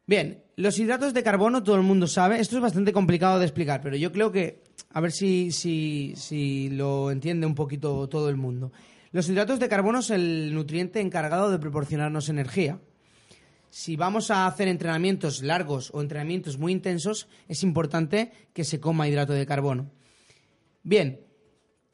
Bien, 0.08 0.44
los 0.56 0.80
hidratos 0.80 1.14
de 1.14 1.22
carbono 1.22 1.62
todo 1.62 1.76
el 1.76 1.84
mundo 1.84 2.08
sabe, 2.08 2.40
esto 2.40 2.56
es 2.56 2.62
bastante 2.62 2.94
complicado 2.94 3.38
de 3.38 3.46
explicar, 3.46 3.82
pero 3.82 3.96
yo 3.96 4.12
creo 4.12 4.32
que, 4.32 4.63
a 4.94 5.02
ver 5.02 5.12
si, 5.12 5.52
si, 5.52 6.14
si 6.16 6.70
lo 6.70 7.12
entiende 7.12 7.46
un 7.46 7.56
poquito 7.56 8.08
todo 8.08 8.30
el 8.30 8.38
mundo. 8.38 8.72
Los 9.12 9.28
hidratos 9.28 9.60
de 9.60 9.70
carbono 9.70 10.00
es 10.00 10.10
el 10.10 10.54
nutriente 10.54 11.02
encargado 11.02 11.52
de 11.52 11.60
proporcionarnos 11.60 12.30
energía 12.30 12.80
si 13.74 13.96
vamos 13.96 14.30
a 14.30 14.46
hacer 14.46 14.68
entrenamientos 14.68 15.42
largos 15.42 15.90
o 15.96 16.02
entrenamientos 16.04 16.60
muy 16.60 16.72
intensos, 16.72 17.28
es 17.48 17.64
importante 17.64 18.32
que 18.54 18.66
se 18.66 18.80
coma 18.80 19.08
hidrato 19.08 19.34
de 19.34 19.48
carbono. 19.48 19.90
Bien, 20.84 21.22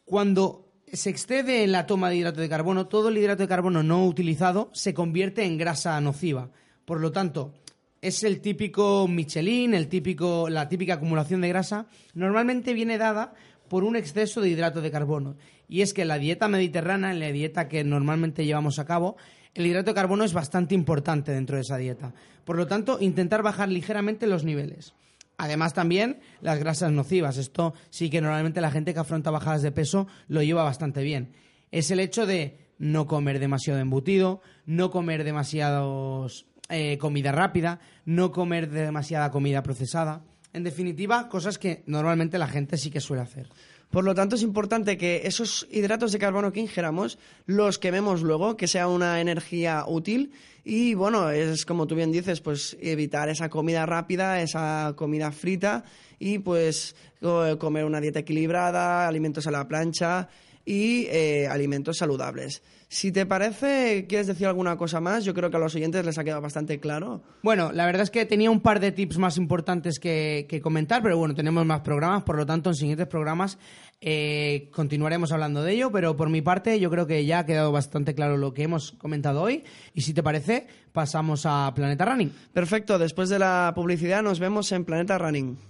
cuando 0.04 0.74
se 0.92 1.10
excede 1.10 1.64
en 1.64 1.72
la 1.72 1.86
toma 1.86 2.10
de 2.10 2.18
hidrato 2.18 2.42
de 2.42 2.50
carbono, 2.50 2.88
todo 2.88 3.08
el 3.08 3.18
hidrato 3.18 3.44
de 3.44 3.48
carbono 3.48 3.82
no 3.82 4.06
utilizado 4.06 4.70
se 4.74 4.94
convierte 4.94 5.46
en 5.46 5.58
grasa 5.58 6.02
nociva. 6.02 6.52
Por 6.84 7.00
lo 7.00 7.14
tanto, 7.14 7.54
es 8.02 8.24
el 8.24 8.42
típico 8.42 9.08
Michelin, 9.08 9.74
el 9.74 9.88
típico, 9.88 10.50
la 10.50 10.70
típica 10.70 10.96
acumulación 10.96 11.42
de 11.42 11.50
grasa. 11.50 11.88
Normalmente 12.14 12.74
viene 12.74 12.98
dada 12.98 13.34
por 13.68 13.84
un 13.84 13.96
exceso 13.96 14.42
de 14.42 14.50
hidrato 14.50 14.82
de 14.82 14.92
carbono. 14.92 15.36
Y 15.68 15.82
es 15.82 15.94
que 15.94 16.04
en 16.04 16.08
la 16.08 16.18
dieta 16.18 16.48
mediterránea, 16.48 17.12
en 17.12 17.20
la 17.20 17.32
dieta 17.32 17.68
que 17.68 17.84
normalmente 17.84 18.46
llevamos 18.46 18.80
a 18.80 18.86
cabo, 18.86 19.18
el 19.54 19.66
hidrato 19.66 19.92
de 19.92 19.96
carbono 19.96 20.24
es 20.24 20.34
bastante 20.34 20.76
importante 20.76 21.32
dentro 21.32 21.56
de 21.56 21.62
esa 21.62 21.78
dieta. 21.78 22.14
Por 22.46 22.58
lo 22.58 22.68
tanto, 22.68 22.98
intentar 23.00 23.44
bajar 23.44 23.70
ligeramente 23.70 24.28
los 24.28 24.44
niveles. 24.44 24.94
Además, 25.38 25.74
también 25.74 26.20
las 26.42 26.60
grasas 26.60 26.92
nocivas. 26.92 27.38
Esto 27.38 27.74
sí 27.90 28.10
que 28.10 28.22
normalmente 28.22 28.62
la 28.62 28.72
gente 28.72 28.94
que 28.94 29.00
afronta 29.00 29.32
bajadas 29.32 29.62
de 29.62 29.72
peso 29.72 30.08
lo 30.28 30.44
lleva 30.44 30.64
bastante 30.64 31.04
bien. 31.04 31.34
Es 31.72 31.92
el 31.92 32.00
hecho 32.00 32.26
de 32.26 32.58
no 32.78 33.08
comer 33.08 33.40
demasiado 33.40 33.80
embutido, 33.80 34.42
no 34.66 34.90
comer 34.90 35.24
demasiados 35.24 36.49
eh, 36.70 36.98
comida 36.98 37.32
rápida, 37.32 37.80
no 38.06 38.32
comer 38.32 38.70
demasiada 38.70 39.32
comida 39.32 39.64
procesada. 39.64 40.22
En 40.54 40.64
definitiva, 40.64 41.30
cosas 41.30 41.58
que 41.60 41.84
normalmente 41.86 42.38
la 42.40 42.48
gente 42.48 42.78
sí 42.78 42.90
que 42.90 43.00
suele 43.02 43.22
hacer. 43.22 43.48
Por 43.92 44.04
lo 44.04 44.14
tanto, 44.14 44.36
es 44.36 44.44
importante 44.44 44.98
que 44.98 45.22
esos 45.26 45.68
hidratos 45.72 46.12
de 46.12 46.20
carbono 46.20 46.52
que 46.52 46.60
ingeramos 46.60 47.18
los 47.48 47.80
quememos 47.80 48.22
luego, 48.22 48.56
que 48.56 48.68
sea 48.68 48.88
una 48.88 49.20
energía 49.20 49.84
útil. 49.88 50.32
Y 50.64 50.94
bueno, 50.94 51.32
es 51.32 51.66
como 51.66 51.88
tú 51.88 51.96
bien 51.96 52.12
dices, 52.12 52.42
pues 52.42 52.78
evitar 52.82 53.30
esa 53.30 53.50
comida 53.50 53.88
rápida, 53.88 54.42
esa 54.42 54.94
comida 54.96 55.32
frita 55.32 55.84
y 56.20 56.38
pues 56.40 56.96
co- 57.20 57.58
comer 57.58 57.86
una 57.86 58.00
dieta 58.00 58.20
equilibrada, 58.20 59.08
alimentos 59.08 59.48
a 59.48 59.52
la 59.52 59.68
plancha 59.68 60.30
y 60.70 61.08
eh, 61.08 61.48
alimentos 61.48 61.98
saludables. 61.98 62.62
Si 62.90 63.12
te 63.12 63.26
parece, 63.26 64.06
¿quieres 64.08 64.28
decir 64.28 64.46
alguna 64.46 64.78
cosa 64.78 65.00
más? 65.02 65.26
Yo 65.26 65.34
creo 65.34 65.50
que 65.50 65.58
a 65.58 65.60
los 65.60 65.74
oyentes 65.74 66.06
les 66.06 66.20
ha 66.20 66.24
quedado 66.24 66.42
bastante 66.42 66.80
claro. 66.80 67.24
Bueno, 67.42 67.72
la 67.72 67.88
verdad 67.88 68.04
es 68.04 68.12
que 68.12 68.28
tenía 68.28 68.52
un 68.52 68.60
par 68.60 68.80
de 68.80 68.92
tips 68.92 69.18
más 69.18 69.38
importantes 69.38 70.00
que, 70.00 70.46
que 70.48 70.62
comentar, 70.62 71.02
pero 71.02 71.18
bueno, 71.18 71.34
tenemos 71.34 71.66
más 71.66 71.82
programas, 71.82 72.22
por 72.22 72.36
lo 72.36 72.46
tanto, 72.46 72.70
en 72.70 72.76
siguientes 72.76 73.08
programas 73.08 73.58
eh, 74.00 74.70
continuaremos 74.72 75.32
hablando 75.32 75.64
de 75.64 75.74
ello, 75.74 75.92
pero 75.92 76.16
por 76.16 76.30
mi 76.30 76.44
parte 76.44 76.80
yo 76.80 76.92
creo 76.92 77.08
que 77.08 77.26
ya 77.26 77.40
ha 77.40 77.46
quedado 77.48 77.72
bastante 77.72 78.14
claro 78.14 78.38
lo 78.38 78.54
que 78.54 78.62
hemos 78.62 78.92
comentado 78.92 79.42
hoy 79.42 79.64
y 79.96 80.02
si 80.02 80.14
te 80.14 80.22
parece 80.22 80.68
pasamos 80.94 81.48
a 81.48 81.74
Planeta 81.74 82.06
Running. 82.06 82.32
Perfecto, 82.54 83.00
después 83.00 83.30
de 83.30 83.40
la 83.40 83.74
publicidad 83.74 84.22
nos 84.22 84.40
vemos 84.40 84.72
en 84.72 84.86
Planeta 84.86 85.18
Running. 85.18 85.69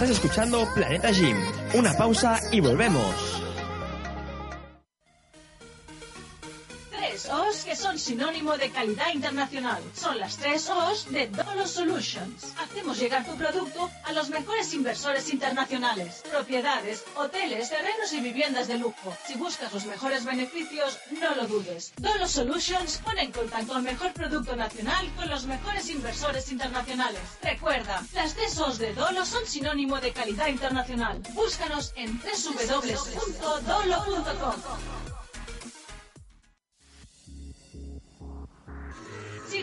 Estás 0.00 0.16
escuchando 0.16 0.66
Planeta 0.74 1.10
Gym. 1.10 1.36
Una 1.74 1.92
pausa 1.92 2.40
y 2.50 2.60
volvemos. 2.60 3.14
Tres 6.90 7.28
O's 7.28 7.64
que 7.64 7.76
son 7.76 7.98
sinónimo 7.98 8.56
de 8.56 8.70
calidad 8.70 9.12
internacional. 9.12 9.82
Son 9.94 10.18
las 10.18 10.38
tres 10.38 10.70
O's 10.70 11.10
de 11.10 11.26
Dolo 11.26 11.66
Solutions. 11.66 12.54
Hacemos 12.62 12.98
llegar 12.98 13.26
tu 13.26 13.36
producto 13.36 13.90
a 14.04 14.12
los 14.12 14.30
mejores 14.30 14.72
inversores 14.72 15.30
internacionales. 15.30 16.22
Propiedades, 16.30 17.04
hoteles, 17.16 17.68
terrenos 17.68 18.12
y 18.14 18.20
viviendas 18.20 18.68
de 18.68 18.78
lujo. 18.78 19.14
Si 19.26 19.34
buscas 19.34 19.70
los 19.74 19.84
mejores 19.84 20.24
beneficios, 20.24 20.98
no 21.20 21.34
lo 21.34 21.46
dudes. 21.46 21.92
Dolo 21.96 22.26
Solutions 22.26 22.98
pone 23.04 23.24
en 23.24 23.32
contacto 23.32 23.74
al 23.74 23.82
mejor 23.82 24.12
producto 24.14 24.56
nacional 24.56 25.10
con 25.16 25.28
los 25.28 25.44
mejores 25.44 25.79
inversores 26.00 26.50
internacionales. 26.50 27.20
Recuerda, 27.42 28.02
las 28.14 28.32
tres 28.34 28.58
O's 28.58 28.78
de 28.78 28.94
Dolo 28.94 29.26
son 29.26 29.44
sinónimo 29.46 30.00
de 30.00 30.12
calidad 30.12 30.46
internacional. 30.46 31.20
Búscanos 31.34 31.92
en 31.94 32.18
www.dolo.com. 32.18 33.40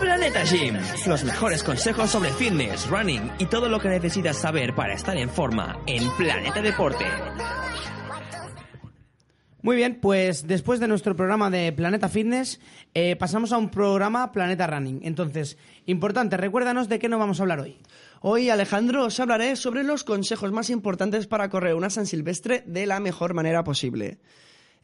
Planeta 0.00 0.44
Gym. 0.44 0.76
Los 1.06 1.24
mejores 1.24 1.62
consejos 1.62 2.10
sobre 2.10 2.30
fitness, 2.30 2.88
running 2.88 3.30
y 3.38 3.46
todo 3.46 3.68
lo 3.68 3.80
que 3.80 3.88
necesitas 3.88 4.36
saber 4.36 4.74
para 4.74 4.94
estar 4.94 5.16
en 5.16 5.30
forma 5.30 5.78
en 5.86 6.08
Planeta 6.16 6.60
Deporte. 6.60 7.04
Muy 9.62 9.74
bien, 9.74 9.98
pues 10.00 10.46
después 10.46 10.78
de 10.78 10.86
nuestro 10.86 11.16
programa 11.16 11.50
de 11.50 11.72
Planeta 11.72 12.08
Fitness, 12.08 12.60
eh, 12.94 13.16
pasamos 13.16 13.52
a 13.52 13.58
un 13.58 13.70
programa 13.70 14.30
Planeta 14.30 14.66
Running. 14.66 15.00
Entonces, 15.02 15.58
importante, 15.86 16.36
recuérdanos 16.36 16.88
de 16.88 16.98
qué 16.98 17.08
nos 17.08 17.18
vamos 17.18 17.40
a 17.40 17.42
hablar 17.42 17.60
hoy. 17.60 17.78
Hoy, 18.20 18.48
Alejandro, 18.48 19.06
os 19.06 19.18
hablaré 19.18 19.56
sobre 19.56 19.82
los 19.82 20.04
consejos 20.04 20.52
más 20.52 20.70
importantes 20.70 21.26
para 21.26 21.48
correr 21.48 21.74
una 21.74 21.90
San 21.90 22.06
Silvestre 22.06 22.62
de 22.66 22.86
la 22.86 23.00
mejor 23.00 23.34
manera 23.34 23.64
posible. 23.64 24.18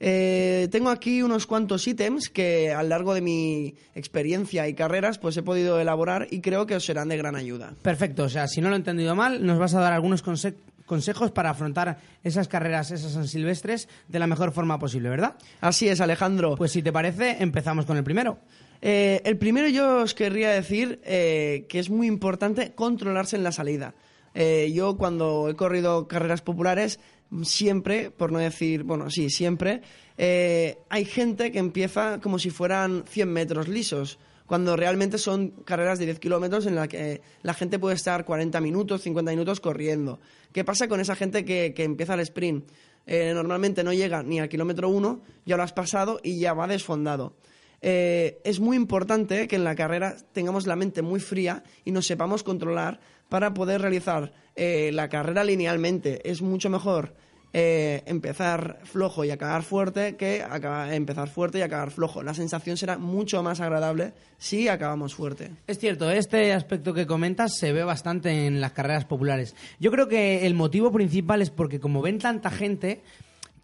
Eh, 0.04 0.66
tengo 0.72 0.90
aquí 0.90 1.22
unos 1.22 1.46
cuantos 1.46 1.86
ítems 1.86 2.28
que 2.28 2.72
a 2.72 2.82
lo 2.82 2.88
largo 2.88 3.14
de 3.14 3.20
mi 3.20 3.76
experiencia 3.94 4.66
y 4.66 4.74
carreras 4.74 5.18
pues 5.18 5.36
he 5.36 5.44
podido 5.44 5.78
elaborar 5.80 6.26
y 6.30 6.40
creo 6.40 6.66
que 6.66 6.74
os 6.74 6.84
serán 6.84 7.08
de 7.08 7.16
gran 7.16 7.36
ayuda. 7.36 7.74
Perfecto, 7.82 8.24
o 8.24 8.28
sea, 8.28 8.48
si 8.48 8.60
no 8.60 8.68
lo 8.68 8.74
he 8.74 8.78
entendido 8.78 9.14
mal, 9.14 9.46
nos 9.46 9.60
vas 9.60 9.74
a 9.74 9.80
dar 9.80 9.92
algunos 9.92 10.24
conse- 10.24 10.56
consejos 10.86 11.30
para 11.30 11.50
afrontar 11.50 11.98
esas 12.24 12.48
carreras, 12.48 12.90
esas 12.90 13.12
San 13.12 13.28
Silvestres, 13.28 13.88
de 14.08 14.18
la 14.18 14.26
mejor 14.26 14.50
forma 14.50 14.76
posible, 14.80 15.08
¿verdad? 15.08 15.36
Así 15.60 15.86
es, 15.88 16.00
Alejandro. 16.00 16.56
Pues 16.56 16.72
si 16.72 16.82
te 16.82 16.92
parece, 16.92 17.36
empezamos 17.38 17.86
con 17.86 17.96
el 17.96 18.02
primero. 18.02 18.38
Eh, 18.80 19.22
el 19.24 19.38
primero 19.38 19.68
yo 19.68 19.98
os 20.02 20.14
querría 20.14 20.50
decir 20.50 21.00
eh, 21.04 21.66
que 21.68 21.78
es 21.78 21.90
muy 21.90 22.08
importante 22.08 22.72
controlarse 22.74 23.36
en 23.36 23.44
la 23.44 23.52
salida. 23.52 23.94
Eh, 24.34 24.72
yo 24.74 24.96
cuando 24.96 25.48
he 25.48 25.54
corrido 25.54 26.08
carreras 26.08 26.42
populares, 26.42 26.98
siempre, 27.42 28.10
por 28.10 28.32
no 28.32 28.38
decir, 28.38 28.82
bueno, 28.82 29.10
sí, 29.10 29.30
siempre, 29.30 29.82
eh, 30.18 30.78
hay 30.90 31.04
gente 31.04 31.50
que 31.50 31.58
empieza 31.58 32.20
como 32.20 32.38
si 32.38 32.50
fueran 32.50 33.04
100 33.08 33.32
metros 33.32 33.68
lisos, 33.68 34.18
cuando 34.46 34.76
realmente 34.76 35.16
son 35.16 35.50
carreras 35.64 35.98
de 35.98 36.04
10 36.06 36.18
kilómetros 36.18 36.66
en 36.66 36.74
las 36.74 36.88
que 36.88 37.22
la 37.42 37.54
gente 37.54 37.78
puede 37.78 37.94
estar 37.94 38.24
40 38.24 38.60
minutos, 38.60 39.02
50 39.02 39.30
minutos 39.30 39.60
corriendo. 39.60 40.20
¿Qué 40.52 40.62
pasa 40.62 40.88
con 40.88 41.00
esa 41.00 41.16
gente 41.16 41.44
que, 41.44 41.72
que 41.74 41.84
empieza 41.84 42.14
el 42.14 42.20
sprint? 42.20 42.68
Eh, 43.06 43.32
normalmente 43.34 43.82
no 43.82 43.92
llega 43.92 44.22
ni 44.22 44.40
al 44.40 44.48
kilómetro 44.48 44.90
1, 44.90 45.22
ya 45.46 45.56
lo 45.56 45.62
has 45.62 45.72
pasado 45.72 46.20
y 46.22 46.38
ya 46.38 46.52
va 46.52 46.66
desfondado. 46.66 47.34
Eh, 47.80 48.40
es 48.44 48.60
muy 48.60 48.76
importante 48.76 49.48
que 49.48 49.56
en 49.56 49.64
la 49.64 49.74
carrera 49.74 50.16
tengamos 50.32 50.66
la 50.66 50.76
mente 50.76 51.02
muy 51.02 51.18
fría 51.18 51.64
y 51.84 51.90
nos 51.90 52.06
sepamos 52.06 52.42
controlar 52.42 53.00
para 53.28 53.54
poder 53.54 53.80
realizar 53.80 54.34
la 54.54 55.08
carrera 55.08 55.42
linealmente. 55.44 56.28
Es 56.30 56.42
mucho 56.42 56.68
mejor 56.68 57.14
eh, 57.54 58.02
empezar 58.06 58.80
flojo 58.84 59.24
y 59.24 59.30
acabar 59.30 59.62
fuerte 59.62 60.16
que 60.16 60.42
acabar- 60.42 60.92
empezar 60.92 61.28
fuerte 61.28 61.58
y 61.58 61.62
acabar 61.62 61.90
flojo. 61.90 62.22
La 62.22 62.34
sensación 62.34 62.76
será 62.76 62.96
mucho 62.98 63.42
más 63.42 63.60
agradable 63.60 64.12
si 64.38 64.68
acabamos 64.68 65.14
fuerte. 65.14 65.50
Es 65.66 65.78
cierto, 65.78 66.10
este 66.10 66.52
aspecto 66.52 66.94
que 66.94 67.06
comentas 67.06 67.56
se 67.58 67.72
ve 67.72 67.84
bastante 67.84 68.46
en 68.46 68.60
las 68.60 68.72
carreras 68.72 69.04
populares. 69.04 69.54
Yo 69.78 69.90
creo 69.90 70.08
que 70.08 70.46
el 70.46 70.54
motivo 70.54 70.90
principal 70.92 71.42
es 71.42 71.50
porque 71.50 71.78
como 71.80 72.00
ven 72.00 72.18
tanta 72.18 72.50
gente, 72.50 73.02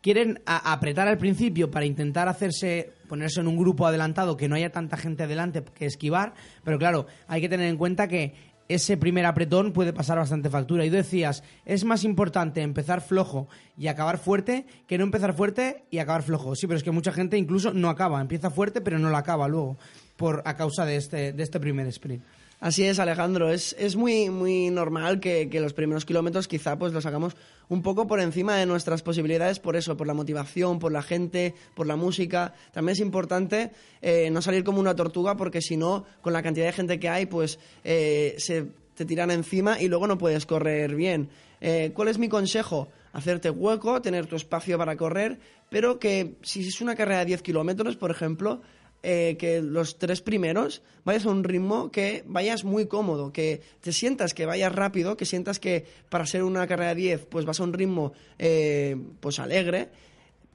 quieren 0.01 0.41
apretar 0.47 1.09
al 1.09 1.19
principio 1.19 1.71
para 1.71 1.85
intentar 1.87 2.29
hacerse 2.29 2.93
ponerse 3.09 3.41
en 3.41 3.49
un 3.49 3.57
grupo 3.57 3.87
adelantado 3.87 4.37
que 4.37 4.49
no 4.49 4.55
haya 4.55 4.71
tanta 4.71 4.99
gente 4.99 5.23
adelante 5.23 5.65
que 5.75 5.87
esquivar, 5.87 6.35
pero 6.63 6.79
claro, 6.79 7.07
hay 7.27 7.41
que 7.41 7.49
tener 7.49 7.67
en 7.67 7.79
cuenta 7.79 8.07
que 8.07 8.35
ese 8.69 8.97
primer 8.97 9.25
apretón 9.25 9.73
puede 9.73 9.93
pasar 9.93 10.19
bastante 10.19 10.51
factura. 10.51 10.85
Y 10.85 10.91
tú 10.91 10.97
decías, 10.97 11.43
es 11.65 11.85
más 11.85 12.05
importante 12.05 12.61
empezar 12.61 13.01
flojo 13.01 13.49
y 13.77 13.89
acabar 13.89 14.19
fuerte 14.19 14.67
que 14.87 14.99
no 14.99 15.05
empezar 15.05 15.35
fuerte 15.35 15.85
y 15.91 15.99
acabar 15.99 16.23
flojo. 16.23 16.55
Sí, 16.55 16.67
pero 16.67 16.77
es 16.77 16.83
que 16.83 16.91
mucha 16.91 17.13
gente 17.13 17.39
incluso 17.39 17.73
no 17.73 17.89
acaba, 17.89 18.21
empieza 18.21 18.51
fuerte 18.51 18.81
pero 18.81 18.99
no 18.99 19.11
lo 19.11 19.17
acaba 19.17 19.49
luego 19.49 19.79
por 20.17 20.43
a 20.45 20.57
causa 20.57 20.85
de 20.85 20.97
este, 20.97 21.33
de 21.33 21.43
este 21.43 21.61
primer 21.61 21.87
sprint. 21.87 22.23
Así 22.61 22.85
es, 22.85 22.99
Alejandro. 22.99 23.51
Es, 23.51 23.77
es 23.79 23.95
muy, 23.95 24.31
muy 24.31 24.71
normal 24.71 25.21
que, 25.21 25.49
que 25.49 25.61
los 25.61 25.73
primeros 25.73 26.05
kilómetros 26.05 26.49
quizá 26.49 26.77
pues 26.77 26.93
los 26.93 27.07
hagamos 27.07 27.37
un 27.69 27.83
poco 27.83 28.07
por 28.07 28.21
encima 28.21 28.57
de 28.57 28.67
nuestras 28.67 29.03
posibilidades, 29.03 29.61
por 29.61 29.77
eso, 29.77 29.97
por 29.97 30.07
la 30.07 30.15
motivación, 30.15 30.79
por 30.79 30.91
la 30.91 31.03
gente, 31.03 31.55
por 31.75 31.87
la 31.87 31.95
música. 31.95 32.55
También 32.73 32.95
es 32.95 33.01
importante 33.01 33.71
eh, 34.03 34.29
no 34.31 34.43
salir 34.43 34.65
como 34.65 34.81
una 34.81 34.97
tortuga 34.97 35.37
porque 35.37 35.63
si 35.63 35.77
no, 35.77 36.05
con 36.21 36.33
la 36.33 36.43
cantidad 36.43 36.67
de 36.67 36.73
gente 36.73 36.99
que 36.99 37.09
hay, 37.09 37.27
pues 37.27 37.61
eh, 37.85 38.35
se 38.39 38.67
te 38.95 39.05
tiran 39.05 39.31
encima 39.31 39.81
y 39.81 39.87
luego 39.87 40.09
no 40.09 40.19
puedes 40.19 40.45
correr 40.45 40.97
bien. 40.97 41.29
Eh, 41.61 41.93
¿Cuál 41.95 42.09
es 42.09 42.19
mi 42.19 42.29
consejo? 42.29 42.89
Hacerte 43.13 43.51
hueco, 43.51 44.03
tener 44.03 44.27
tu 44.27 44.37
espacio 44.37 44.77
para 44.79 44.97
correr, 44.97 45.39
pero 45.71 45.99
que 45.99 46.35
si 46.43 46.67
es 46.67 46.81
una 46.81 46.97
carrera 46.97 47.21
de 47.21 47.27
10 47.27 47.43
kilómetros, 47.43 47.97
por 47.97 48.11
ejemplo, 48.11 48.63
eh, 49.03 49.37
que 49.39 49.63
los 49.63 49.99
tres 49.99 50.23
primeros 50.23 50.83
vayas 51.05 51.27
a 51.27 51.31
un 51.31 51.45
ritmo 51.45 51.91
que 51.91 52.25
vayas 52.27 52.65
muy 52.65 52.87
cómodo, 52.87 53.33
que 53.33 53.63
te 53.81 53.93
sientas 53.93 54.35
que 54.35 54.45
vayas 54.45 54.75
rápido, 54.75 55.17
que 55.17 55.25
sientas 55.25 55.61
que 55.61 55.87
para 56.09 56.27
ser 56.27 56.43
una 56.43 56.67
carrera 56.67 56.91
de 56.91 57.03
10 57.03 57.27
pues 57.27 57.45
vas 57.45 57.61
a 57.61 57.65
un 57.65 57.73
ritmo 57.73 58.13
eh, 58.39 58.97
pues 59.21 59.39
alegre, 59.39 59.89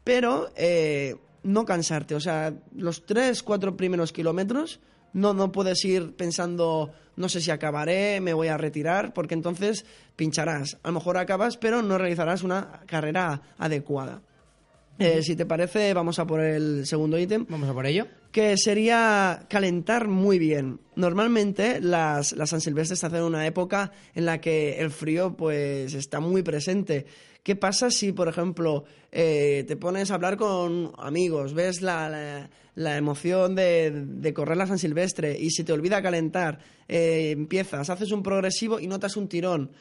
pero 0.04 0.52
eh, 0.56 1.16
no 1.44 1.66
cansarte. 1.66 2.16
O 2.16 2.20
sea, 2.20 2.54
los 2.76 3.06
tres, 3.06 3.44
cuatro 3.44 3.78
primeros 3.78 4.12
kilómetros 4.12 4.80
no, 5.14 5.34
no 5.34 5.52
puedes 5.52 5.84
ir 5.86 6.14
pensando, 6.16 6.92
no 7.16 7.30
sé 7.30 7.40
si 7.40 7.52
acabaré, 7.52 8.20
me 8.20 8.34
voy 8.34 8.48
a 8.48 8.58
retirar, 8.58 9.14
porque 9.14 9.36
entonces 9.36 9.86
pincharás. 10.16 10.78
A 10.84 10.90
lo 10.90 10.96
mejor 10.96 11.18
acabas, 11.18 11.58
pero 11.58 11.82
no 11.82 11.98
realizarás 11.98 12.44
una 12.44 12.82
carrera 12.88 13.42
adecuada. 13.58 14.22
Eh, 15.00 15.24
si 15.24 15.36
te 15.36 15.46
parece, 15.46 15.94
vamos 15.94 16.20
a 16.20 16.28
por 16.28 16.40
el 16.40 16.86
segundo 16.86 17.18
ítem 17.18 17.46
Vamos 17.50 17.70
a 17.70 17.74
por 17.74 17.86
ello. 17.86 18.08
Que 18.34 18.58
sería 18.58 19.46
calentar 19.48 20.10
muy 20.10 20.40
bien. 20.40 20.80
Normalmente 20.96 21.80
las, 21.80 22.34
las 22.34 22.50
San 22.50 22.60
Silvestres 22.60 23.00
se 23.00 23.06
hacen 23.06 23.20
en 23.20 23.26
una 23.26 23.46
época 23.48 23.92
en 24.16 24.26
la 24.26 24.42
que 24.42 24.80
el 24.80 24.92
frío 24.92 25.38
pues 25.38 25.94
está 25.94 26.20
muy 26.20 26.42
presente. 26.44 27.06
¿Qué 27.44 27.56
pasa 27.56 27.92
si, 27.92 28.12
por 28.12 28.28
ejemplo, 28.28 28.86
eh, 29.12 29.64
te 29.68 29.78
pones 29.78 30.10
a 30.12 30.16
hablar 30.16 30.36
con 30.38 30.92
amigos, 30.98 31.54
ves 31.54 31.82
la, 31.82 32.50
la- 32.76 32.98
emoción 32.98 33.54
de, 33.54 33.92
de 33.92 34.34
correr 34.34 34.58
la 34.58 34.66
San 34.68 34.80
Silvestre 34.80 35.38
y 35.40 35.52
se 35.52 35.64
te 35.64 35.72
olvida 35.72 36.02
calentar, 36.02 36.58
eh, 36.88 37.32
empiezas, 37.32 37.90
haces 37.92 38.12
un 38.12 38.24
progresivo 38.24 38.80
y 38.80 38.88
notas 38.88 39.16
un 39.16 39.28
tirón? 39.30 39.72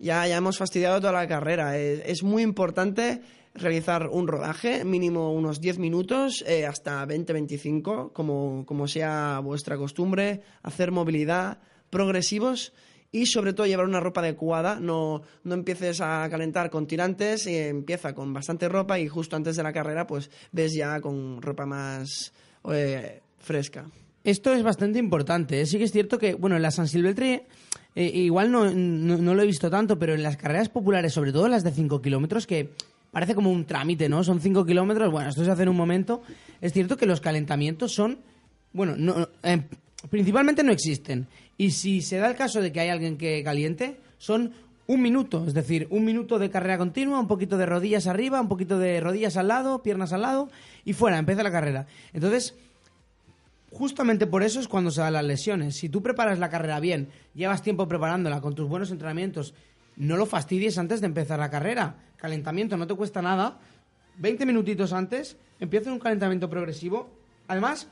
ya, 0.00 0.26
ya 0.26 0.38
hemos 0.38 0.56
fastidiado 0.56 0.98
toda 0.98 1.12
la 1.12 1.28
carrera. 1.28 1.78
Es, 1.78 2.00
es 2.06 2.22
muy 2.22 2.42
importante 2.42 3.20
realizar 3.54 4.08
un 4.08 4.28
rodaje, 4.28 4.84
mínimo 4.84 5.32
unos 5.32 5.60
10 5.60 5.78
minutos, 5.78 6.44
eh, 6.46 6.66
hasta 6.66 7.06
20-25, 7.06 8.12
como, 8.12 8.64
como 8.66 8.86
sea 8.86 9.40
vuestra 9.42 9.76
costumbre, 9.76 10.42
hacer 10.62 10.92
movilidad, 10.92 11.58
progresivos 11.90 12.72
y 13.12 13.26
sobre 13.26 13.52
todo 13.52 13.66
llevar 13.66 13.86
una 13.86 14.00
ropa 14.00 14.20
adecuada, 14.20 14.78
no, 14.78 15.22
no 15.42 15.54
empieces 15.54 16.00
a 16.00 16.28
calentar 16.30 16.70
con 16.70 16.86
tirantes, 16.86 17.46
y 17.46 17.56
empieza 17.56 18.14
con 18.14 18.32
bastante 18.32 18.68
ropa 18.68 18.98
y 18.98 19.08
justo 19.08 19.36
antes 19.36 19.56
de 19.56 19.62
la 19.62 19.72
carrera 19.72 20.06
pues 20.06 20.30
ves 20.52 20.74
ya 20.74 21.00
con 21.00 21.42
ropa 21.42 21.66
más 21.66 22.32
eh, 22.70 23.20
fresca. 23.38 23.86
Esto 24.22 24.52
es 24.52 24.62
bastante 24.62 24.98
importante. 24.98 25.60
¿eh? 25.60 25.66
Sí 25.66 25.78
que 25.78 25.84
es 25.84 25.92
cierto 25.92 26.18
que, 26.18 26.34
bueno, 26.34 26.56
en 26.56 26.62
la 26.62 26.70
San 26.70 26.86
Silvestre 26.86 27.46
eh, 27.94 28.04
igual 28.04 28.52
no, 28.52 28.70
no, 28.70 29.16
no 29.16 29.34
lo 29.34 29.42
he 29.42 29.46
visto 29.46 29.70
tanto, 29.70 29.98
pero 29.98 30.14
en 30.14 30.22
las 30.22 30.36
carreras 30.36 30.68
populares, 30.68 31.12
sobre 31.12 31.32
todo 31.32 31.48
las 31.48 31.64
de 31.64 31.72
5 31.72 32.02
kilómetros, 32.02 32.46
que 32.46 32.70
parece 33.10 33.34
como 33.34 33.50
un 33.50 33.64
trámite, 33.64 34.08
¿no? 34.08 34.22
Son 34.24 34.40
5 34.40 34.64
kilómetros, 34.64 35.10
bueno, 35.10 35.30
esto 35.30 35.44
se 35.44 35.50
hace 35.50 35.62
en 35.62 35.68
un 35.68 35.76
momento. 35.76 36.22
Es 36.60 36.72
cierto 36.72 36.96
que 36.96 37.06
los 37.06 37.20
calentamientos 37.20 37.92
son, 37.92 38.18
bueno, 38.72 38.94
no, 38.96 39.28
eh, 39.42 39.62
principalmente 40.08 40.62
no 40.62 40.72
existen. 40.72 41.26
Y 41.56 41.72
si 41.72 42.00
se 42.00 42.18
da 42.18 42.28
el 42.28 42.36
caso 42.36 42.60
de 42.60 42.72
que 42.72 42.80
hay 42.80 42.88
alguien 42.88 43.16
que 43.16 43.42
caliente, 43.44 44.00
son 44.18 44.52
un 44.86 45.02
minuto, 45.02 45.44
es 45.46 45.54
decir, 45.54 45.86
un 45.90 46.04
minuto 46.04 46.38
de 46.38 46.50
carrera 46.50 46.76
continua, 46.76 47.20
un 47.20 47.28
poquito 47.28 47.56
de 47.56 47.66
rodillas 47.66 48.08
arriba, 48.08 48.40
un 48.40 48.48
poquito 48.48 48.78
de 48.78 49.00
rodillas 49.00 49.36
al 49.36 49.48
lado, 49.48 49.82
piernas 49.82 50.12
al 50.12 50.22
lado 50.22 50.48
y 50.84 50.94
fuera, 50.94 51.18
empieza 51.18 51.44
la 51.44 51.52
carrera. 51.52 51.86
Entonces, 52.12 52.56
justamente 53.70 54.26
por 54.26 54.42
eso 54.42 54.58
es 54.58 54.66
cuando 54.66 54.90
se 54.90 55.00
dan 55.00 55.12
las 55.12 55.24
lesiones. 55.24 55.76
Si 55.76 55.88
tú 55.88 56.02
preparas 56.02 56.40
la 56.40 56.48
carrera 56.48 56.80
bien, 56.80 57.08
llevas 57.34 57.62
tiempo 57.62 57.86
preparándola 57.86 58.40
con 58.40 58.56
tus 58.56 58.68
buenos 58.68 58.90
entrenamientos, 58.90 59.54
no 59.96 60.16
lo 60.16 60.26
fastidies 60.26 60.78
antes 60.78 61.00
de 61.00 61.06
empezar 61.06 61.38
la 61.38 61.50
carrera. 61.50 61.96
Calentamiento 62.16 62.76
no 62.76 62.86
te 62.86 62.94
cuesta 62.94 63.22
nada. 63.22 63.58
20 64.18 64.46
minutitos 64.46 64.92
antes, 64.92 65.36
empieza 65.58 65.92
un 65.92 65.98
calentamiento 65.98 66.48
progresivo. 66.50 67.10
Además, 67.48 67.88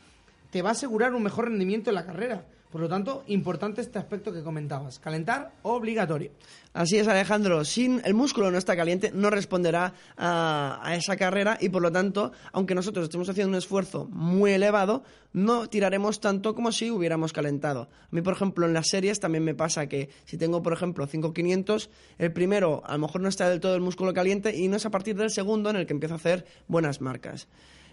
te 0.50 0.62
va 0.62 0.70
a 0.70 0.72
asegurar 0.72 1.14
un 1.14 1.22
mejor 1.22 1.46
rendimiento 1.46 1.90
en 1.90 1.94
la 1.94 2.06
carrera. 2.06 2.44
Por 2.70 2.82
lo 2.82 2.88
tanto, 2.88 3.24
importante 3.28 3.80
este 3.80 3.98
aspecto 3.98 4.32
que 4.32 4.42
comentabas. 4.42 4.98
Calentar 4.98 5.52
obligatorio. 5.62 6.32
Así 6.74 6.98
es, 6.98 7.08
Alejandro. 7.08 7.64
Sin 7.64 8.02
el 8.04 8.12
músculo 8.12 8.50
no 8.50 8.58
está 8.58 8.76
caliente, 8.76 9.10
no 9.14 9.30
responderá 9.30 9.94
a, 10.18 10.78
a, 10.82 10.94
esa 10.94 11.16
carrera 11.16 11.56
y 11.60 11.70
por 11.70 11.80
lo 11.80 11.90
tanto, 11.90 12.32
aunque 12.52 12.74
nosotros 12.74 13.04
estemos 13.04 13.28
haciendo 13.28 13.50
un 13.50 13.56
esfuerzo 13.56 14.06
muy 14.10 14.52
elevado, 14.52 15.02
no 15.32 15.68
tiraremos 15.68 16.20
tanto 16.20 16.54
como 16.54 16.70
si 16.70 16.90
hubiéramos 16.90 17.32
calentado. 17.32 17.82
A 17.82 18.08
mí, 18.10 18.20
por 18.20 18.34
ejemplo, 18.34 18.66
en 18.66 18.74
las 18.74 18.88
series 18.88 19.18
también 19.18 19.44
me 19.44 19.54
pasa 19.54 19.86
que 19.86 20.10
si 20.26 20.36
tengo, 20.36 20.62
por 20.62 20.74
ejemplo, 20.74 21.06
5.500, 21.06 21.88
el 22.18 22.32
primero 22.32 22.82
a 22.84 22.92
lo 22.92 22.98
mejor 22.98 23.22
no 23.22 23.28
está 23.28 23.48
del 23.48 23.60
todo 23.60 23.74
el 23.74 23.80
músculo 23.80 24.12
caliente 24.12 24.54
y 24.54 24.68
no 24.68 24.76
es 24.76 24.84
a 24.84 24.90
partir 24.90 25.16
del 25.16 25.30
segundo 25.30 25.70
en 25.70 25.76
el 25.76 25.86
que 25.86 25.94
empiezo 25.94 26.14
a 26.14 26.18
hacer 26.18 26.44
buenas 26.66 27.00
marcas. 27.00 27.48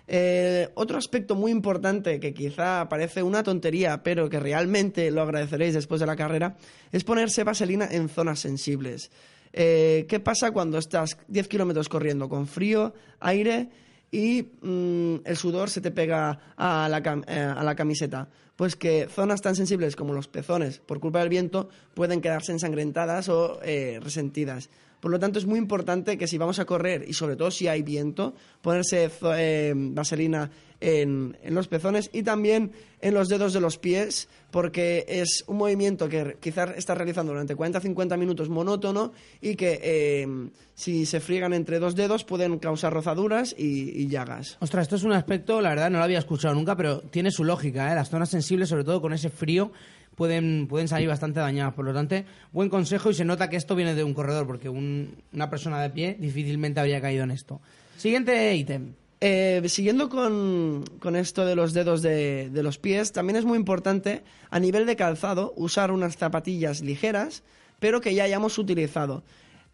Eh, 0.08 0.70
otro 0.76 0.98
aspecto 0.98 1.36
muy 1.36 1.52
importante 1.52 2.20
que 2.20 2.34
quizá 2.34 2.88
parece 2.88 3.24
una 3.24 3.44
tontería, 3.44 4.04
pero 4.04 4.30
que 4.30 4.40
realmente 4.40 5.10
lo 5.10 5.22
agradeceréis 5.22 5.74
después 5.74 6.00
de 6.00 6.08
la 6.08 6.16
carrera, 6.16 6.58
es 6.92 7.04
ponerse 7.04 7.44
vaselina 7.44 7.88
en 7.90 8.10
zonas 8.10 8.40
sensibles. 8.40 9.12
Eh, 9.52 10.06
¿Qué 10.08 10.20
pasa 10.20 10.52
cuando 10.52 10.78
estás 10.78 11.18
10 11.28 11.48
kilómetros 11.48 11.90
corriendo 11.90 12.30
con 12.30 12.46
frío, 12.46 12.94
aire 13.20 13.70
y 14.12 14.50
mmm, 14.62 15.16
el 15.26 15.38
sudor 15.38 15.70
se 15.70 15.82
te 15.82 15.92
pega 15.92 16.54
a 16.56 16.88
la, 16.90 17.24
eh, 17.28 17.40
a 17.40 17.64
la, 17.64 17.76
camiseta? 17.76 18.30
Pues 18.56 18.76
que 18.76 19.08
zonas 19.10 19.42
tan 19.42 19.56
sensibles 19.56 19.96
como 19.96 20.14
los 20.14 20.28
pezones, 20.28 20.80
por 20.80 21.00
culpa 21.00 21.20
del 21.20 21.30
viento, 21.30 21.70
pueden 21.94 22.22
quedarse 22.22 22.52
ensangrentadas 22.52 23.28
o 23.28 23.60
resentidas. 24.02 24.70
Por 25.06 25.12
lo 25.12 25.20
tanto, 25.20 25.38
es 25.38 25.46
muy 25.46 25.60
importante 25.60 26.18
que 26.18 26.26
si 26.26 26.40
vamos 26.40 26.58
a 26.58 26.66
correr 26.66 27.06
y 27.08 27.14
sobre 27.14 27.36
todo 27.36 27.52
si 27.52 27.68
hay 27.68 27.84
viento, 27.84 28.34
ponerse 28.64 29.12
eh, 29.38 29.72
vaselina 29.76 30.50
en, 30.82 31.38
en, 31.44 31.54
los 31.54 31.68
pezones 31.68 32.10
y 32.12 32.24
también 32.24 32.72
en 33.02 33.14
los 33.14 33.30
dedos 33.30 33.54
de 33.54 33.62
los 33.62 33.78
pies, 33.78 34.28
porque 34.50 35.06
es 35.08 35.44
un 35.46 35.58
movimiento 35.58 36.10
que 36.10 36.38
quizás 36.40 36.72
estás 36.76 36.98
realizando 36.98 37.34
durante 37.34 37.56
40-50 37.56 38.18
minutos 38.18 38.50
monótono 38.50 39.12
y 39.42 39.56
que 39.56 39.80
eh, 39.84 40.28
si 40.74 41.06
se 41.06 41.20
friegan 41.20 41.54
entre 41.54 41.78
dos 41.78 41.94
dedos 41.94 42.24
pueden 42.24 42.58
causar 42.58 42.92
rozaduras 42.92 43.54
y, 43.56 43.92
y, 44.02 44.08
llagas. 44.08 44.58
Ostras, 44.60 44.86
esto 44.86 44.96
es 44.96 45.04
un 45.04 45.14
aspecto, 45.14 45.62
la 45.62 45.70
verdad, 45.70 45.92
no 45.92 46.00
lo 46.00 46.04
había 46.04 46.18
escuchado 46.18 46.56
nunca, 46.56 46.76
pero 46.76 47.02
tiene 47.02 47.30
su 47.30 47.44
lógica, 47.44 47.92
¿eh? 47.92 47.96
Las 47.96 48.10
zonas 48.10 48.30
sensibles, 48.32 48.70
sobre 48.70 48.84
todo 48.84 49.02
con 49.02 49.14
ese 49.14 49.30
frío, 49.30 49.72
pueden, 50.16 50.68
pueden 50.68 50.88
salir 50.88 51.08
bastante 51.08 51.40
dañadas. 51.40 51.74
Por 51.74 51.86
lo 51.86 51.94
tanto, 51.94 52.16
buen 52.52 52.70
consejo 52.70 53.10
y 53.10 53.14
se 53.14 53.26
nota 53.26 53.50
que 53.50 53.58
esto 53.58 53.76
viene 53.76 53.96
de 53.96 54.04
un 54.04 54.14
corredor, 54.14 54.48
porque 54.48 54.70
un, 54.70 55.16
una 55.34 55.50
persona 55.50 55.82
de 55.82 55.90
pie 55.90 56.18
difícilmente 56.20 56.80
habría 56.80 57.02
caído 57.02 57.24
en 57.24 57.32
esto. 57.32 57.62
Siguiente 57.98 58.56
ítem. 58.56 58.94
Eh, 59.22 59.62
siguiendo 59.68 60.10
con, 60.10 60.84
con, 61.00 61.16
esto 61.16 61.46
de 61.46 61.56
los 61.56 61.74
dedos 61.74 62.02
de, 62.02 62.50
de, 62.50 62.64
los 62.64 62.78
pies, 62.78 63.12
también 63.12 63.38
es 63.38 63.46
muy 63.46 63.58
importante 63.58 64.24
a 64.50 64.60
nivel 64.60 64.86
de 64.86 64.96
calzado 64.96 65.54
usar 65.56 65.92
unas 65.92 66.18
zapatillas 66.18 66.82
ligeras, 66.82 67.42
pero 67.80 68.02
que 68.02 68.14
ya 68.14 68.26
hayamos 68.26 68.58
utilizado. 68.58 69.24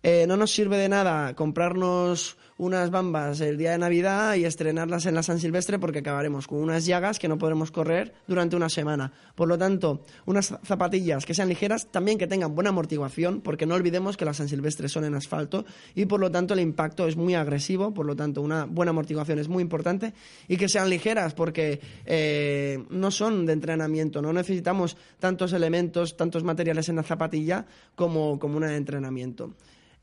Eh, 0.03 0.25
no 0.27 0.35
nos 0.35 0.51
sirve 0.51 0.77
de 0.77 0.89
nada 0.89 1.35
comprarnos 1.35 2.37
unas 2.57 2.91
bambas 2.91 3.41
el 3.41 3.57
día 3.57 3.71
de 3.71 3.77
Navidad 3.79 4.35
y 4.35 4.45
estrenarlas 4.45 5.07
en 5.07 5.15
la 5.15 5.23
San 5.23 5.39
Silvestre 5.39 5.79
porque 5.79 5.99
acabaremos 5.99 6.47
con 6.47 6.59
unas 6.59 6.85
llagas 6.85 7.17
que 7.17 7.27
no 7.27 7.37
podremos 7.37 7.71
correr 7.71 8.13
durante 8.27 8.55
una 8.55 8.69
semana. 8.69 9.11
Por 9.35 9.47
lo 9.47 9.57
tanto, 9.57 10.03
unas 10.25 10.55
zapatillas 10.63 11.25
que 11.25 11.33
sean 11.33 11.49
ligeras, 11.49 11.87
también 11.91 12.17
que 12.17 12.27
tengan 12.27 12.53
buena 12.53 12.69
amortiguación, 12.69 13.41
porque 13.41 13.65
no 13.65 13.75
olvidemos 13.75 14.15
que 14.15 14.25
las 14.25 14.37
San 14.37 14.47
Silvestre 14.47 14.89
son 14.89 15.05
en 15.05 15.15
asfalto 15.15 15.65
y 15.95 16.05
por 16.05 16.19
lo 16.19 16.31
tanto 16.31 16.53
el 16.53 16.59
impacto 16.59 17.07
es 17.07 17.15
muy 17.15 17.35
agresivo, 17.35 17.93
por 17.93 18.05
lo 18.05 18.15
tanto 18.15 18.41
una 18.41 18.65
buena 18.65 18.91
amortiguación 18.91 19.39
es 19.39 19.47
muy 19.47 19.61
importante 19.61 20.13
y 20.47 20.57
que 20.57 20.69
sean 20.69 20.89
ligeras 20.89 21.33
porque 21.33 21.79
eh, 22.05 22.83
no 22.89 23.11
son 23.11 23.45
de 23.45 23.53
entrenamiento, 23.53 24.21
no 24.21 24.33
necesitamos 24.33 24.97
tantos 25.19 25.53
elementos, 25.53 26.15
tantos 26.15 26.43
materiales 26.43 26.89
en 26.89 26.95
la 26.95 27.03
zapatilla 27.03 27.65
como, 27.95 28.39
como 28.39 28.57
una 28.57 28.67
de 28.67 28.77
entrenamiento. 28.77 29.55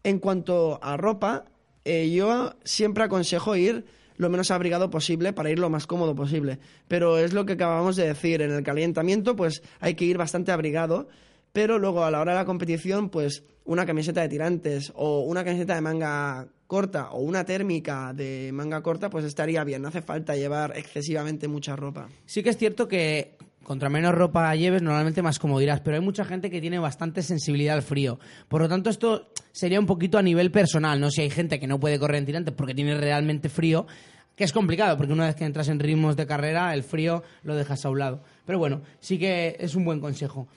En 0.09 0.21
cuanto 0.21 0.79
a 0.83 0.97
ropa, 0.97 1.44
eh, 1.85 2.11
yo 2.11 2.55
siempre 2.64 3.05
aconsejo 3.05 3.57
ir 3.57 3.85
lo 4.16 4.31
menos 4.31 4.51
abrigado 4.51 4.88
posible 4.88 5.35
para 5.35 5.51
ir 5.51 5.59
lo 5.59 5.68
más 5.68 5.87
cómodo 5.87 6.14
posible. 6.14 6.61
Pero 6.88 7.18
es 7.18 7.35
lo 7.35 7.44
que 7.44 7.53
acabamos 7.53 7.94
de 7.94 8.07
decir, 8.07 8.40
en 8.40 8.51
el 8.53 8.62
calentamiento 8.62 9.37
pues 9.37 9.62
hay 9.81 9.97
que 9.97 10.07
ir 10.07 10.16
bastante 10.16 10.51
abrigado, 10.51 11.09
pero 11.53 11.79
luego 11.79 12.05
a 12.05 12.11
la 12.11 12.23
hora 12.23 12.33
de 12.33 12.38
la 12.38 12.47
competición 12.47 13.11
pues 13.11 13.44
una 13.66 13.85
camiseta 13.85 14.23
de 14.23 14.31
tirantes 14.31 14.94
o 14.97 15.21
una 15.21 15.44
camiseta 15.44 15.75
de 15.75 15.83
manga 15.83 16.49
corta 16.66 17.11
o 17.11 17.21
una 17.21 17.44
térmica 17.44 18.14
de 18.14 18.49
manga 18.55 18.83
corta 18.83 19.11
pues 19.11 19.27
estaría 19.27 19.62
bien, 19.62 19.83
no 19.83 19.88
hace 19.88 20.01
falta 20.01 20.37
llevar 20.37 20.73
excesivamente 20.75 21.49
mucha 21.49 21.77
ropa. 21.77 22.09
Sí 22.25 22.42
que 22.42 22.49
es 22.49 22.57
cierto 22.57 22.88
que 22.88 23.37
contra 23.68 23.90
menos 23.90 24.14
ropa 24.14 24.57
lleves, 24.57 24.81
normalmente 24.81 25.20
más 25.20 25.38
comodidad, 25.38 25.83
pero 25.85 25.98
hay 25.98 26.02
mucha 26.02 26.24
gente 26.24 26.48
que 26.48 26.59
tiene 26.59 26.78
bastante 26.78 27.22
sensibilidad 27.22 27.76
al 27.76 27.83
frío. 27.83 28.18
Por 28.48 28.62
lo 28.62 28.68
tanto, 28.68 28.88
esto 28.88 29.28
sería 29.52 29.78
un 29.78 29.85
poquito 29.85 30.16
a 30.16 30.22
nivel 30.22 30.50
personal, 30.50 30.98
¿no? 30.98 31.11
Si 31.11 31.20
hay 31.20 31.28
gente 31.28 31.61
que 31.61 31.66
no 31.66 31.78
puede 31.78 31.98
correr 31.98 32.16
en 32.16 32.24
tirantes 32.24 32.54
porque 32.54 32.74
tiene 32.74 32.96
realmente 32.96 33.50
frío, 33.50 33.87
que 34.35 34.44
es 34.44 34.54
complicado, 34.54 34.96
porque 34.96 35.12
una 35.12 35.26
vez 35.26 35.37
que 35.37 35.44
entras 35.44 35.68
en 35.68 35.81
ritmos 35.81 36.16
de 36.16 36.26
carrera, 36.26 36.72
el 36.72 36.83
frío 36.83 37.22
lo 37.42 37.57
dejas 37.57 37.85
a 37.85 37.90
un 37.90 37.98
lado. 37.98 38.22
Pero 38.46 38.59
bueno, 38.59 38.81
sí 39.00 39.18
que 39.18 39.59
es 39.61 39.74
un 39.74 39.85
buen 39.85 40.00
consejo. 40.00 40.48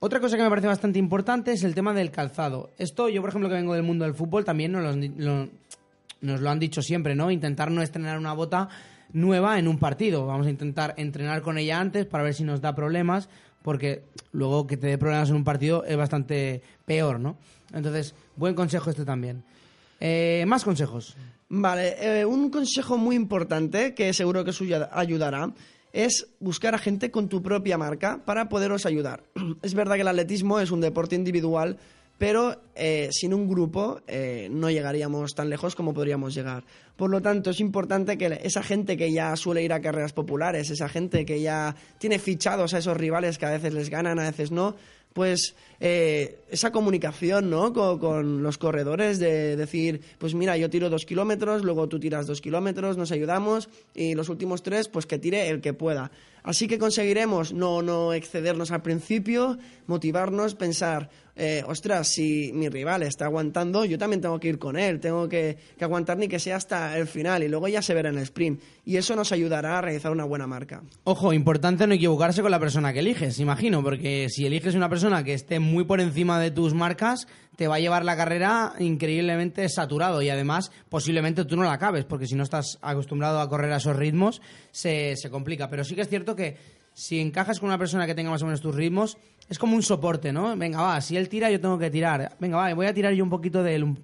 Otra 0.00 0.20
cosa 0.20 0.36
que 0.36 0.42
me 0.42 0.50
parece 0.50 0.66
bastante 0.66 0.98
importante 0.98 1.52
es 1.52 1.64
el 1.64 1.74
tema 1.74 1.94
del 1.94 2.10
calzado. 2.10 2.68
Esto, 2.76 3.08
yo 3.08 3.22
por 3.22 3.30
ejemplo 3.30 3.48
que 3.48 3.54
vengo 3.54 3.72
del 3.72 3.82
mundo 3.82 4.04
del 4.04 4.12
fútbol, 4.12 4.44
también 4.44 4.72
nos 4.72 4.94
lo, 4.94 5.48
nos 6.20 6.40
lo 6.42 6.50
han 6.50 6.58
dicho 6.58 6.82
siempre, 6.82 7.14
¿no? 7.14 7.30
Intentar 7.30 7.70
no 7.70 7.80
estrenar 7.80 8.18
una 8.18 8.34
bota 8.34 8.68
nueva 9.12 9.58
en 9.58 9.68
un 9.68 9.78
partido. 9.78 10.26
Vamos 10.26 10.46
a 10.46 10.50
intentar 10.50 10.94
entrenar 10.96 11.42
con 11.42 11.58
ella 11.58 11.80
antes 11.80 12.06
para 12.06 12.24
ver 12.24 12.34
si 12.34 12.44
nos 12.44 12.60
da 12.60 12.74
problemas, 12.74 13.28
porque 13.62 14.04
luego 14.32 14.66
que 14.66 14.76
te 14.76 14.88
dé 14.88 14.98
problemas 14.98 15.30
en 15.30 15.36
un 15.36 15.44
partido 15.44 15.84
es 15.84 15.96
bastante 15.96 16.62
peor, 16.84 17.20
¿no? 17.20 17.36
Entonces, 17.72 18.14
buen 18.36 18.54
consejo 18.54 18.90
este 18.90 19.04
también. 19.04 19.44
Eh, 20.00 20.44
más 20.46 20.64
consejos. 20.64 21.16
Vale, 21.48 22.20
eh, 22.20 22.24
un 22.24 22.50
consejo 22.50 22.96
muy 22.96 23.14
importante 23.14 23.94
que 23.94 24.12
seguro 24.12 24.42
que 24.44 24.50
os 24.50 24.62
ayudará 24.92 25.52
es 25.92 26.28
buscar 26.40 26.74
a 26.74 26.78
gente 26.78 27.10
con 27.10 27.28
tu 27.28 27.42
propia 27.42 27.76
marca 27.78 28.22
para 28.24 28.48
poderos 28.48 28.86
ayudar. 28.86 29.22
Es 29.62 29.74
verdad 29.74 29.96
que 29.96 30.00
el 30.00 30.08
atletismo 30.08 30.60
es 30.60 30.70
un 30.70 30.80
deporte 30.80 31.14
individual, 31.14 31.78
pero 32.22 32.56
eh, 32.76 33.08
sin 33.10 33.34
un 33.34 33.48
grupo 33.48 34.00
eh, 34.06 34.46
no 34.48 34.70
llegaríamos 34.70 35.34
tan 35.34 35.50
lejos 35.50 35.74
como 35.74 35.92
podríamos 35.92 36.32
llegar. 36.32 36.62
Por 36.94 37.10
lo 37.10 37.20
tanto, 37.20 37.50
es 37.50 37.58
importante 37.58 38.16
que 38.16 38.38
esa 38.44 38.62
gente 38.62 38.96
que 38.96 39.12
ya 39.12 39.34
suele 39.34 39.64
ir 39.64 39.72
a 39.72 39.80
carreras 39.80 40.12
populares, 40.12 40.70
esa 40.70 40.88
gente 40.88 41.26
que 41.26 41.40
ya 41.40 41.74
tiene 41.98 42.20
fichados 42.20 42.74
a 42.74 42.78
esos 42.78 42.96
rivales 42.96 43.38
que 43.38 43.46
a 43.46 43.50
veces 43.50 43.74
les 43.74 43.90
ganan, 43.90 44.20
a 44.20 44.30
veces 44.30 44.52
no, 44.52 44.76
pues 45.12 45.56
eh, 45.84 46.38
esa 46.48 46.70
comunicación 46.70 47.50
¿no? 47.50 47.72
Con, 47.72 47.98
con, 47.98 48.42
los 48.44 48.56
corredores 48.56 49.18
de 49.18 49.56
decir, 49.56 50.00
pues 50.18 50.32
mira, 50.32 50.56
yo 50.56 50.70
tiro 50.70 50.88
dos 50.88 51.04
kilómetros, 51.04 51.64
luego 51.64 51.88
tú 51.88 51.98
tiras 51.98 52.28
dos 52.28 52.40
kilómetros, 52.40 52.96
nos 52.96 53.10
ayudamos 53.10 53.68
y 53.92 54.14
los 54.14 54.28
últimos 54.28 54.62
tres, 54.62 54.88
pues 54.88 55.06
que 55.06 55.18
tire 55.18 55.48
el 55.48 55.60
que 55.60 55.74
pueda. 55.74 56.12
Así 56.44 56.66
que 56.66 56.78
conseguiremos 56.78 57.52
no, 57.52 57.82
no 57.82 58.12
excedernos 58.12 58.70
al 58.70 58.82
principio, 58.82 59.58
motivarnos, 59.86 60.54
pensar, 60.54 61.08
eh, 61.36 61.62
ostras, 61.66 62.08
si 62.08 62.52
mi 62.52 62.68
rival 62.68 63.02
está 63.04 63.26
aguantando, 63.26 63.84
yo 63.84 63.96
también 63.96 64.20
tengo 64.20 64.38
que 64.38 64.48
ir 64.48 64.58
con 64.58 64.76
él, 64.76 65.00
tengo 65.00 65.28
que, 65.28 65.56
que, 65.78 65.84
aguantar 65.84 66.18
ni 66.18 66.28
que 66.28 66.38
sea 66.38 66.56
hasta 66.56 66.98
el 66.98 67.06
final 67.06 67.42
y 67.42 67.48
luego 67.48 67.68
ya 67.68 67.80
se 67.80 67.94
verá 67.94 68.10
en 68.10 68.16
el 68.16 68.24
sprint. 68.24 68.60
Y 68.84 68.96
eso 68.96 69.16
nos 69.16 69.32
ayudará 69.32 69.78
a 69.78 69.80
realizar 69.80 70.10
una 70.12 70.24
buena 70.24 70.46
marca. 70.46 70.82
Ojo, 71.04 71.32
importante 71.32 71.86
no 71.86 71.94
equivocarse 71.94 72.42
con 72.42 72.50
la 72.50 72.60
persona 72.60 72.92
que 72.92 72.98
eliges, 72.98 73.38
imagino, 73.38 73.82
porque 73.82 74.28
si 74.28 74.44
eliges 74.44 74.74
una 74.74 74.88
persona 74.88 75.22
que 75.22 75.34
esté 75.34 75.60
muy 75.60 75.71
por 75.84 76.00
encima 76.00 76.38
de 76.38 76.50
tus 76.50 76.74
marcas, 76.74 77.26
te 77.56 77.68
va 77.68 77.76
a 77.76 77.80
llevar 77.80 78.04
la 78.04 78.16
carrera 78.16 78.74
increíblemente 78.78 79.68
saturado 79.68 80.22
y 80.22 80.30
además 80.30 80.70
posiblemente 80.88 81.44
tú 81.44 81.56
no 81.56 81.64
la 81.64 81.72
acabes, 81.72 82.04
porque 82.04 82.26
si 82.26 82.34
no 82.34 82.42
estás 82.42 82.78
acostumbrado 82.82 83.40
a 83.40 83.48
correr 83.48 83.72
a 83.72 83.76
esos 83.76 83.96
ritmos, 83.96 84.40
se, 84.70 85.16
se 85.16 85.30
complica. 85.30 85.68
Pero 85.68 85.84
sí 85.84 85.94
que 85.94 86.02
es 86.02 86.08
cierto 86.08 86.36
que 86.36 86.56
si 86.94 87.20
encajas 87.20 87.58
con 87.58 87.68
una 87.68 87.78
persona 87.78 88.06
que 88.06 88.14
tenga 88.14 88.30
más 88.30 88.42
o 88.42 88.46
menos 88.46 88.60
tus 88.60 88.74
ritmos, 88.74 89.16
es 89.48 89.58
como 89.58 89.74
un 89.74 89.82
soporte, 89.82 90.32
¿no? 90.32 90.56
Venga, 90.56 90.80
va, 90.82 91.00
si 91.00 91.16
él 91.16 91.28
tira, 91.28 91.50
yo 91.50 91.60
tengo 91.60 91.78
que 91.78 91.90
tirar. 91.90 92.36
Venga, 92.38 92.56
va, 92.58 92.72
voy 92.74 92.86
a 92.86 92.94
tirar 92.94 93.12
yo 93.14 93.24
un 93.24 93.30
poquito 93.30 93.62
de 93.62 93.74
él. 93.74 93.96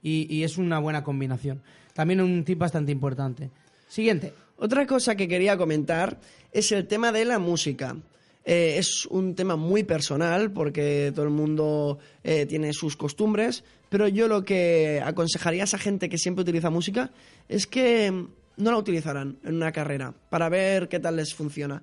Y 0.00 0.42
es 0.42 0.56
una 0.58 0.78
buena 0.78 1.02
combinación. 1.02 1.60
También 1.92 2.20
un 2.20 2.44
tip 2.44 2.58
bastante 2.58 2.92
importante. 2.92 3.50
Siguiente. 3.88 4.32
Otra 4.56 4.86
cosa 4.86 5.16
que 5.16 5.26
quería 5.26 5.56
comentar 5.56 6.18
es 6.52 6.70
el 6.72 6.86
tema 6.86 7.10
de 7.10 7.24
la 7.24 7.38
música. 7.38 7.96
Eh, 8.44 8.76
es 8.78 9.06
un 9.06 9.34
tema 9.34 9.56
muy 9.56 9.84
personal 9.84 10.50
porque 10.52 11.12
todo 11.14 11.24
el 11.26 11.30
mundo 11.30 11.98
eh, 12.24 12.46
tiene 12.46 12.72
sus 12.72 12.96
costumbres, 12.96 13.64
pero 13.88 14.08
yo 14.08 14.28
lo 14.28 14.44
que 14.44 15.02
aconsejaría 15.04 15.62
a 15.62 15.64
esa 15.64 15.78
gente 15.78 16.08
que 16.08 16.18
siempre 16.18 16.42
utiliza 16.42 16.70
música 16.70 17.10
es 17.48 17.66
que 17.66 18.10
no 18.10 18.70
la 18.70 18.78
utilizarán 18.78 19.38
en 19.44 19.56
una 19.56 19.72
carrera 19.72 20.14
para 20.30 20.48
ver 20.48 20.88
qué 20.88 20.98
tal 20.98 21.16
les 21.16 21.34
funciona. 21.34 21.82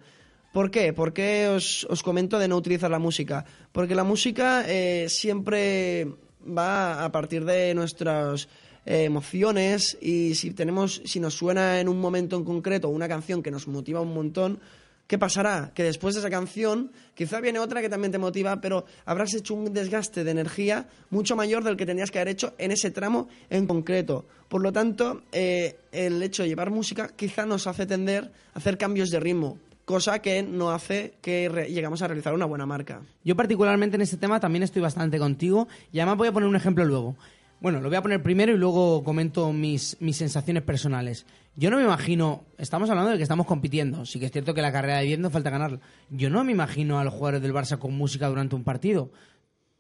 ¿Por 0.54 0.72
qué? 0.72 0.94
¿Por 0.94 1.12
qué 1.12 1.50
os, 1.50 1.86
os 1.90 2.02
comento 2.02 2.40
de 2.40 2.48
no 2.48 2.56
utilizar 2.56 2.90
la 2.90 3.00
música? 3.00 3.46
Porque 3.72 3.94
la 3.94 4.06
música 4.06 4.64
eh, 4.68 5.08
siempre 5.10 6.08
va 6.46 7.04
a 7.04 7.12
partir 7.12 7.44
de 7.44 7.74
nuestras 7.76 8.48
eh, 8.86 9.04
emociones 9.04 9.98
y 10.00 10.36
si 10.36 10.52
tenemos, 10.52 11.02
si 11.06 11.20
nos 11.20 11.34
suena 11.34 11.80
en 11.80 11.90
un 11.90 12.00
momento 12.00 12.38
en 12.38 12.46
concreto 12.46 12.90
una 12.90 13.08
canción 13.08 13.42
que 13.42 13.52
nos 13.52 13.68
motiva 13.68 14.00
un 14.00 14.14
montón, 14.14 14.60
¿qué 15.08 15.18
pasará? 15.18 15.72
Que 15.74 15.84
después 15.84 16.16
de 16.16 16.22
esa 16.22 16.30
canción 16.30 16.92
quizá 17.14 17.40
viene 17.40 17.60
otra 17.60 17.82
que 17.82 17.90
también 17.90 18.12
te 18.12 18.18
motiva, 18.18 18.62
pero 18.62 18.86
habrás 19.06 19.34
hecho 19.34 19.54
un 19.54 19.74
desgaste 19.74 20.24
de 20.24 20.32
energía 20.32 20.88
mucho 21.10 21.36
mayor 21.36 21.64
del 21.64 21.78
que 21.78 21.86
tenías 21.86 22.12
que 22.12 22.20
haber 22.20 22.34
hecho 22.34 22.54
en 22.58 22.72
ese 22.72 22.92
tramo 22.92 23.28
en 23.50 23.68
concreto. 23.68 24.26
Por 24.50 24.62
lo 24.62 24.72
tanto, 24.72 25.24
eh, 25.32 25.78
el 25.92 26.22
hecho 26.22 26.44
de 26.44 26.50
llevar 26.50 26.72
música 26.72 27.10
quizá 27.16 27.46
nos 27.46 27.68
hace 27.68 27.86
tender 27.86 28.32
a 28.54 28.60
hacer 28.60 28.78
cambios 28.78 29.10
de 29.10 29.20
ritmo 29.20 29.58
cosa 29.86 30.20
que 30.20 30.42
no 30.44 30.72
hace 30.72 31.14
que 31.22 31.48
llegamos 31.70 32.02
a 32.02 32.08
realizar 32.08 32.34
una 32.34 32.46
buena 32.46 32.66
marca. 32.66 33.02
Yo 33.24 33.36
particularmente 33.36 33.96
en 33.96 34.02
este 34.02 34.18
tema 34.18 34.40
también 34.40 34.64
estoy 34.64 34.82
bastante 34.82 35.20
contigo 35.20 35.68
y 35.92 36.00
además 36.00 36.18
voy 36.18 36.28
a 36.28 36.32
poner 36.32 36.50
un 36.50 36.56
ejemplo 36.56 36.84
luego. 36.84 37.16
Bueno, 37.66 37.82
lo 37.82 37.90
voy 37.90 37.96
a 37.96 38.04
poner 38.04 38.22
primero 38.22 38.54
y 38.54 38.60
luego 38.60 39.04
comento 39.04 39.52
mis, 39.52 39.98
mis 40.00 40.18
sensaciones 40.18 40.62
personales. 40.62 41.26
Yo 41.56 41.72
no 41.72 41.78
me 41.78 41.84
imagino, 41.84 42.46
estamos 42.60 42.92
hablando 42.92 43.10
de 43.10 43.18
que 43.18 43.24
estamos 43.24 43.48
compitiendo, 43.48 44.06
sí 44.06 44.20
que 44.20 44.28
es 44.28 44.32
cierto 44.32 44.54
que 44.54 44.62
la 44.62 44.72
carrera 44.72 45.00
de 45.00 45.06
10 45.06 45.18
no 45.18 45.32
falta 45.32 45.50
ganarla. 45.50 45.80
Yo 46.12 46.30
no 46.30 46.44
me 46.44 46.52
imagino 46.52 47.00
a 47.00 47.04
los 47.04 47.16
jugadores 47.16 47.42
del 47.42 47.56
Barça 47.56 47.80
con 47.80 47.98
música 47.98 48.28
durante 48.28 48.54
un 48.54 48.64
partido. 48.64 49.10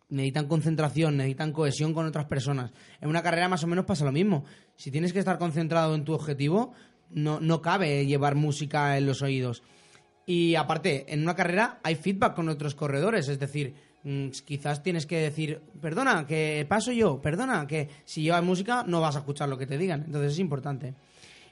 Necesitan 0.10 0.48
concentración, 0.48 1.17
necesitan 1.17 1.52
cohesión 1.52 1.93
con 1.93 2.08
otras 2.08 2.26
personas. 2.26 2.71
En 3.02 3.10
una 3.10 3.21
carrera 3.21 3.50
más 3.50 3.63
o 3.63 3.67
menos 3.67 3.86
pasa 3.86 4.04
lo 4.04 4.12
mismo. 4.12 4.45
Si 4.76 4.89
tienes 4.89 5.13
que 5.13 5.19
estar 5.19 5.38
concentrado 5.38 5.93
en 5.93 6.06
tu 6.06 6.13
objetivo, 6.13 6.74
no, 7.12 7.39
no 7.39 7.62
cabe 7.62 8.08
llevar 8.08 8.34
música 8.34 8.98
en 8.98 9.06
los 9.06 9.21
oídos. 9.21 9.62
Y 10.26 10.56
aparte, 10.56 11.13
en 11.13 11.21
una 11.21 11.36
carrera 11.36 11.82
hay 11.84 11.93
feedback 11.93 12.34
con 12.34 12.50
otros 12.50 12.74
corredores, 12.74 13.30
es 13.30 13.38
decir, 13.38 13.76
quizás 14.46 14.84
tienes 14.84 15.06
que 15.06 15.18
decir, 15.18 15.62
perdona, 15.82 16.28
que 16.28 16.65
paso 16.70 16.91
yo, 16.91 17.22
perdona, 17.22 17.65
que 17.65 17.89
si 18.06 18.22
llevas 18.22 18.44
música 18.44 18.84
no 18.88 19.02
vas 19.02 19.15
a 19.15 19.20
escuchar 19.20 19.50
lo 19.50 19.58
que 19.58 19.65
te 19.65 19.78
digan, 19.78 20.04
entonces 20.06 20.34
es 20.34 20.39
importante. 20.39 20.94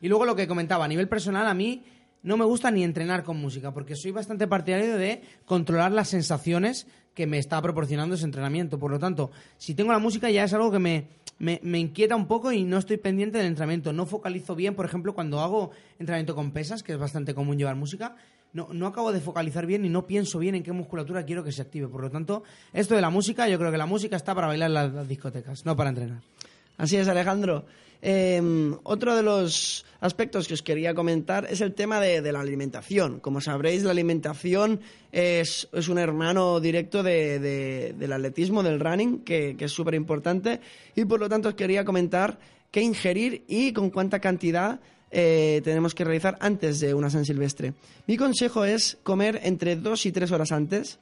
Y 0.01 0.07
luego 0.07 0.25
lo 0.25 0.35
que 0.35 0.47
comentaba, 0.47 0.85
a 0.85 0.87
nivel 0.87 1.07
personal, 1.07 1.47
a 1.47 1.53
mí 1.53 1.83
no 2.21 2.37
me 2.37 2.45
gusta 2.45 2.69
ni 2.71 2.83
entrenar 2.83 3.23
con 3.23 3.37
música, 3.37 3.73
porque 3.73 3.95
soy 3.95 4.11
bastante 4.11 4.47
partidario 4.47 4.97
de 4.97 5.21
controlar 5.45 5.91
las 5.91 6.09
sensaciones 6.09 6.87
que 7.13 7.27
me 7.27 7.37
está 7.37 7.61
proporcionando 7.61 8.15
ese 8.15 8.25
entrenamiento. 8.25 8.79
Por 8.79 8.91
lo 8.91 8.99
tanto, 8.99 9.31
si 9.57 9.75
tengo 9.75 9.91
la 9.91 9.99
música 9.99 10.29
ya 10.29 10.43
es 10.43 10.53
algo 10.53 10.71
que 10.71 10.79
me, 10.79 11.07
me, 11.39 11.59
me, 11.63 11.79
inquieta 11.79 12.15
un 12.15 12.27
poco 12.27 12.51
y 12.51 12.63
no 12.63 12.77
estoy 12.77 12.97
pendiente 12.97 13.37
del 13.37 13.47
entrenamiento. 13.47 13.93
No 13.93 14.05
focalizo 14.05 14.55
bien, 14.55 14.75
por 14.75 14.85
ejemplo, 14.85 15.13
cuando 15.13 15.39
hago 15.41 15.71
entrenamiento 15.99 16.35
con 16.35 16.51
pesas, 16.51 16.83
que 16.83 16.93
es 16.93 16.97
bastante 16.97 17.33
común 17.33 17.57
llevar 17.57 17.75
música, 17.75 18.15
no, 18.53 18.69
no 18.71 18.87
acabo 18.87 19.11
de 19.11 19.19
focalizar 19.19 19.65
bien 19.65 19.83
y 19.83 19.89
no 19.89 20.05
pienso 20.05 20.39
bien 20.39 20.55
en 20.55 20.63
qué 20.63 20.71
musculatura 20.71 21.25
quiero 21.25 21.43
que 21.43 21.51
se 21.51 21.61
active. 21.61 21.87
Por 21.87 22.01
lo 22.01 22.09
tanto, 22.09 22.43
esto 22.71 22.95
de 22.95 23.01
la 23.01 23.09
música, 23.09 23.47
yo 23.49 23.57
creo 23.57 23.71
que 23.71 23.77
la 23.77 23.87
música 23.87 24.15
está 24.15 24.33
para 24.35 24.47
bailar 24.47 24.69
en 24.69 24.73
las, 24.73 25.07
discotecas, 25.07 25.65
no 25.65 25.75
para 25.75 25.89
entrenar. 25.89 26.21
Así 26.77 26.97
es, 26.97 27.07
Alejandro. 27.07 27.65
Eh, 28.05 28.75
otro 28.83 29.15
de 29.15 29.23
los 29.23 29.85
aspectos 30.01 30.47
que 30.47 30.53
os 30.53 30.61
quería 30.61 30.93
comentar 30.93 31.47
es 31.49 31.61
el 31.61 31.73
tema 31.73 31.99
de, 31.99 32.21
de 32.21 32.31
la 32.31 32.41
alimentación. 32.41 33.19
Como 33.19 33.41
sabréis, 33.41 33.83
la 33.83 33.91
alimentación 33.91 34.81
es, 35.11 35.69
es 35.71 35.87
un 35.87 35.97
hermano 35.97 36.59
directo 36.59 37.01
de, 37.01 37.93
del 37.97 38.13
atletismo, 38.13 38.61
del 38.61 38.79
running, 38.79 39.19
que, 39.19 39.55
que 39.57 39.65
es 39.65 39.71
súper 39.71 39.95
importante. 39.95 40.59
Y 40.95 41.05
por 41.05 41.19
lo 41.19 41.29
tanto 41.29 41.49
os 41.49 41.55
quería 41.55 41.85
comentar 41.85 42.37
qué 42.69 42.81
ingerir 42.81 43.45
y 43.47 43.71
con 43.71 43.89
cuánta 43.89 44.19
cantidad 44.19 44.79
eh, 45.13 45.61
tenemos 45.63 45.93
que 45.93 46.03
realizar 46.03 46.37
antes 46.41 46.79
de 46.79 46.93
una 46.93 47.09
San 47.09 47.23
Silvestre. 47.23 47.73
Mi 48.07 48.17
consejo 48.17 48.65
es 48.65 48.97
comer 49.03 49.39
entre 49.43 49.75
dos 49.75 50.05
y 50.05 50.11
tres 50.11 50.31
horas 50.31 50.51
antes. 50.51 50.99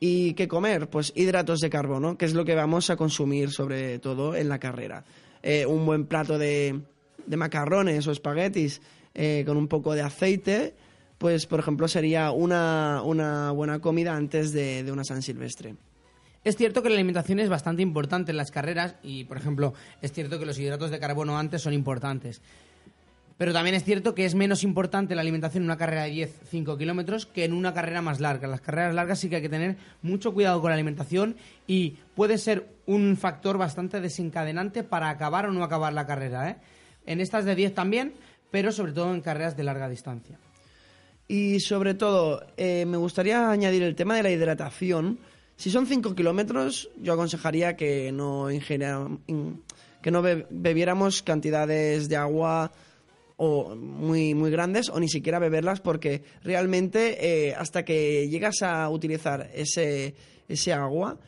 ¿Y 0.00 0.34
qué 0.34 0.48
comer? 0.48 0.90
Pues 0.90 1.12
hidratos 1.14 1.60
de 1.60 1.70
carbono, 1.70 2.18
que 2.18 2.24
es 2.24 2.34
lo 2.34 2.44
que 2.44 2.56
vamos 2.56 2.90
a 2.90 2.96
consumir 2.96 3.52
sobre 3.52 4.00
todo 4.00 4.34
en 4.34 4.48
la 4.48 4.58
carrera. 4.58 5.04
Eh, 5.42 5.64
un 5.64 5.86
buen 5.86 6.06
plato 6.06 6.36
de, 6.36 6.80
de 7.26 7.36
macarrones 7.36 8.06
o 8.06 8.10
espaguetis 8.10 8.82
eh, 9.14 9.44
con 9.46 9.56
un 9.56 9.68
poco 9.68 9.94
de 9.94 10.02
aceite, 10.02 10.74
pues 11.16 11.46
por 11.46 11.60
ejemplo 11.60 11.86
sería 11.86 12.32
una, 12.32 13.02
una 13.02 13.52
buena 13.52 13.78
comida 13.78 14.16
antes 14.16 14.52
de, 14.52 14.82
de 14.82 14.92
una 14.92 15.04
San 15.04 15.22
Silvestre. 15.22 15.76
Es 16.42 16.56
cierto 16.56 16.82
que 16.82 16.90
la 16.90 16.96
alimentación 16.96 17.38
es 17.38 17.48
bastante 17.48 17.82
importante 17.82 18.32
en 18.32 18.36
las 18.36 18.50
carreras 18.50 18.96
y, 19.02 19.24
por 19.24 19.38
ejemplo, 19.38 19.72
es 20.02 20.12
cierto 20.12 20.38
que 20.38 20.44
los 20.44 20.58
hidratos 20.58 20.90
de 20.90 20.98
carbono 20.98 21.38
antes 21.38 21.62
son 21.62 21.72
importantes. 21.72 22.42
Pero 23.36 23.52
también 23.52 23.74
es 23.74 23.84
cierto 23.84 24.14
que 24.14 24.24
es 24.24 24.34
menos 24.34 24.62
importante 24.62 25.14
la 25.14 25.22
alimentación 25.22 25.64
en 25.64 25.68
una 25.68 25.76
carrera 25.76 26.04
de 26.04 26.12
10-5 26.12 26.78
kilómetros 26.78 27.26
que 27.26 27.44
en 27.44 27.52
una 27.52 27.74
carrera 27.74 28.00
más 28.00 28.20
larga. 28.20 28.46
Las 28.46 28.60
carreras 28.60 28.94
largas 28.94 29.18
sí 29.18 29.28
que 29.28 29.36
hay 29.36 29.42
que 29.42 29.48
tener 29.48 29.76
mucho 30.02 30.32
cuidado 30.32 30.60
con 30.60 30.70
la 30.70 30.74
alimentación 30.74 31.36
y 31.66 31.96
puede 32.14 32.38
ser 32.38 32.68
un 32.86 33.16
factor 33.16 33.58
bastante 33.58 34.00
desencadenante 34.00 34.84
para 34.84 35.10
acabar 35.10 35.46
o 35.46 35.52
no 35.52 35.64
acabar 35.64 35.92
la 35.92 36.06
carrera. 36.06 36.48
¿eh? 36.48 36.56
En 37.06 37.20
estas 37.20 37.44
de 37.44 37.56
10 37.56 37.74
también, 37.74 38.14
pero 38.52 38.70
sobre 38.70 38.92
todo 38.92 39.12
en 39.12 39.20
carreras 39.20 39.56
de 39.56 39.64
larga 39.64 39.88
distancia. 39.88 40.38
Y 41.26 41.58
sobre 41.60 41.94
todo, 41.94 42.46
eh, 42.56 42.84
me 42.86 42.98
gustaría 42.98 43.50
añadir 43.50 43.82
el 43.82 43.96
tema 43.96 44.14
de 44.14 44.22
la 44.22 44.30
hidratación. 44.30 45.18
Si 45.56 45.70
son 45.70 45.86
5 45.86 46.14
kilómetros, 46.14 46.90
yo 47.00 47.14
aconsejaría 47.14 47.76
que 47.76 48.12
no, 48.12 48.50
ingeniera, 48.50 49.08
in, 49.26 49.62
que 50.02 50.10
no 50.10 50.22
be 50.22 50.46
bebiéramos 50.50 51.22
cantidades 51.22 52.08
de 52.08 52.16
agua 52.16 52.70
o 53.36 53.74
muy, 53.74 54.34
muy 54.34 54.50
grandes 54.50 54.88
o 54.88 55.00
ni 55.00 55.08
siquiera 55.08 55.38
beberlas 55.38 55.80
porque 55.80 56.22
realmente 56.42 57.48
eh, 57.48 57.54
hasta 57.54 57.84
que 57.84 58.28
llegas 58.28 58.62
a 58.62 58.88
utilizar 58.88 59.50
ese, 59.54 60.14
ese 60.48 60.72
agua 60.72 61.18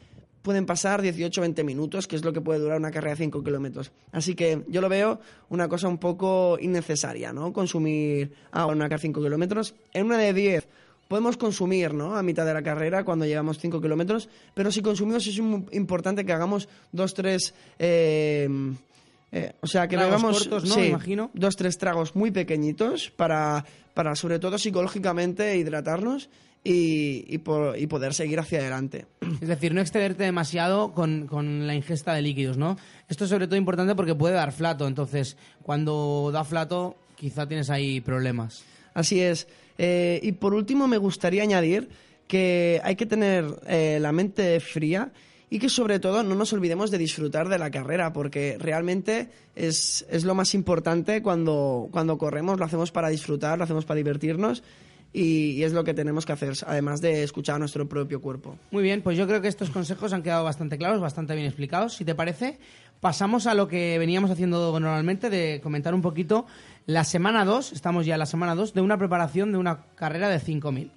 pueden 0.46 0.64
pasar 0.64 1.02
18-20 1.02 1.64
minutos, 1.64 2.06
que 2.06 2.14
es 2.14 2.24
lo 2.24 2.32
que 2.32 2.40
puede 2.40 2.60
durar 2.60 2.78
una 2.78 2.92
carrera 2.92 3.16
de 3.16 3.24
5 3.24 3.42
kilómetros. 3.42 3.90
Así 4.12 4.36
que 4.36 4.62
yo 4.68 4.80
lo 4.80 4.88
veo 4.88 5.18
una 5.48 5.66
cosa 5.66 5.88
un 5.88 5.98
poco 5.98 6.56
innecesaria, 6.60 7.32
¿no? 7.32 7.52
Consumir 7.52 8.30
agua 8.52 8.72
en 8.72 8.78
una 8.78 8.84
carrera 8.84 8.98
de 8.98 9.08
5 9.08 9.22
kilómetros. 9.24 9.74
En 9.92 10.06
una 10.06 10.18
de 10.18 10.32
10 10.32 10.68
podemos 11.08 11.36
consumir, 11.36 11.94
¿no? 11.94 12.16
A 12.16 12.22
mitad 12.22 12.46
de 12.46 12.54
la 12.54 12.62
carrera 12.62 13.04
cuando 13.04 13.24
llegamos 13.24 13.58
5 13.58 13.80
kilómetros, 13.80 14.28
pero 14.54 14.70
si 14.70 14.82
consumimos 14.82 15.26
es 15.26 15.36
importante 15.36 16.24
que 16.24 16.32
hagamos 16.32 16.68
2-3... 16.94 17.52
Eh, 17.80 18.48
eh, 19.32 19.52
o 19.60 19.66
sea, 19.66 19.88
que 19.88 19.96
tragos 19.96 20.16
bebamos 20.16 20.38
cortos, 20.38 20.64
¿no? 20.68 20.74
sí, 20.74 20.80
Me 20.80 20.86
imagino. 20.88 21.30
dos, 21.34 21.56
tres 21.56 21.78
tragos 21.78 22.14
muy 22.14 22.30
pequeñitos 22.30 23.10
para, 23.10 23.64
para 23.94 24.14
sobre 24.14 24.38
todo 24.38 24.58
psicológicamente 24.58 25.56
hidratarnos 25.56 26.30
y, 26.62 27.24
y, 27.28 27.38
por, 27.38 27.78
y 27.78 27.86
poder 27.86 28.14
seguir 28.14 28.38
hacia 28.38 28.60
adelante. 28.60 29.06
Es 29.40 29.48
decir, 29.48 29.74
no 29.74 29.80
excederte 29.80 30.24
demasiado 30.24 30.92
con, 30.92 31.26
con, 31.26 31.66
la 31.66 31.74
ingesta 31.74 32.14
de 32.14 32.22
líquidos, 32.22 32.56
¿no? 32.56 32.76
Esto 33.08 33.24
es 33.24 33.30
sobre 33.30 33.46
todo 33.46 33.56
importante 33.56 33.94
porque 33.94 34.14
puede 34.14 34.34
dar 34.34 34.52
flato, 34.52 34.86
entonces 34.86 35.36
cuando 35.62 36.30
da 36.32 36.44
flato 36.44 36.96
quizá 37.16 37.46
tienes 37.46 37.70
ahí 37.70 38.00
problemas. 38.00 38.64
Así 38.94 39.20
es. 39.20 39.48
Eh, 39.78 40.20
y 40.22 40.32
por 40.32 40.54
último 40.54 40.88
me 40.88 40.98
gustaría 40.98 41.42
añadir 41.42 41.88
que 42.28 42.80
hay 42.82 42.96
que 42.96 43.06
tener 43.06 43.44
eh, 43.66 43.98
la 44.00 44.12
mente 44.12 44.58
fría 44.60 45.12
y 45.48 45.58
que 45.58 45.68
sobre 45.68 46.00
todo 46.00 46.22
no 46.22 46.34
nos 46.34 46.52
olvidemos 46.52 46.90
de 46.90 46.98
disfrutar 46.98 47.48
de 47.48 47.58
la 47.58 47.70
carrera, 47.70 48.12
porque 48.12 48.56
realmente 48.58 49.28
es, 49.54 50.04
es 50.10 50.24
lo 50.24 50.34
más 50.34 50.54
importante 50.54 51.22
cuando, 51.22 51.88
cuando 51.92 52.18
corremos, 52.18 52.58
lo 52.58 52.64
hacemos 52.64 52.90
para 52.90 53.08
disfrutar, 53.08 53.58
lo 53.58 53.64
hacemos 53.64 53.84
para 53.84 53.98
divertirnos 53.98 54.62
y, 55.16 55.62
es 55.62 55.72
lo 55.72 55.82
que 55.84 55.94
tenemos 55.94 56.26
que 56.26 56.32
hacer, 56.32 56.52
además 56.66 57.00
de 57.00 57.22
escuchar 57.22 57.56
a 57.56 57.58
nuestro 57.58 57.88
propio 57.88 58.20
cuerpo. 58.20 58.58
Muy 58.70 58.82
bien, 58.82 59.00
pues 59.02 59.16
yo 59.16 59.26
creo 59.26 59.40
que 59.40 59.48
estos 59.48 59.70
consejos 59.70 60.12
han 60.12 60.22
quedado 60.22 60.44
bastante 60.44 60.76
claros, 60.76 61.00
bastante 61.00 61.34
bien 61.34 61.46
explicados. 61.46 61.94
Si 61.94 62.04
te 62.04 62.14
parece, 62.14 62.58
pasamos 63.00 63.46
a 63.46 63.54
lo 63.54 63.66
que 63.66 63.98
veníamos 63.98 64.30
haciendo 64.30 64.78
normalmente, 64.78 65.30
de 65.30 65.60
comentar 65.62 65.94
un 65.94 66.02
poquito 66.02 66.46
la 66.84 67.04
semana 67.04 67.44
2, 67.44 67.72
estamos 67.72 68.04
ya 68.04 68.14
en 68.14 68.20
la 68.20 68.26
semana 68.26 68.54
2, 68.54 68.74
de 68.74 68.80
una 68.82 68.98
preparación 68.98 69.52
de 69.52 69.58
una 69.58 69.86
carrera 69.94 70.28
de 70.28 70.38
5.000. 70.38 70.90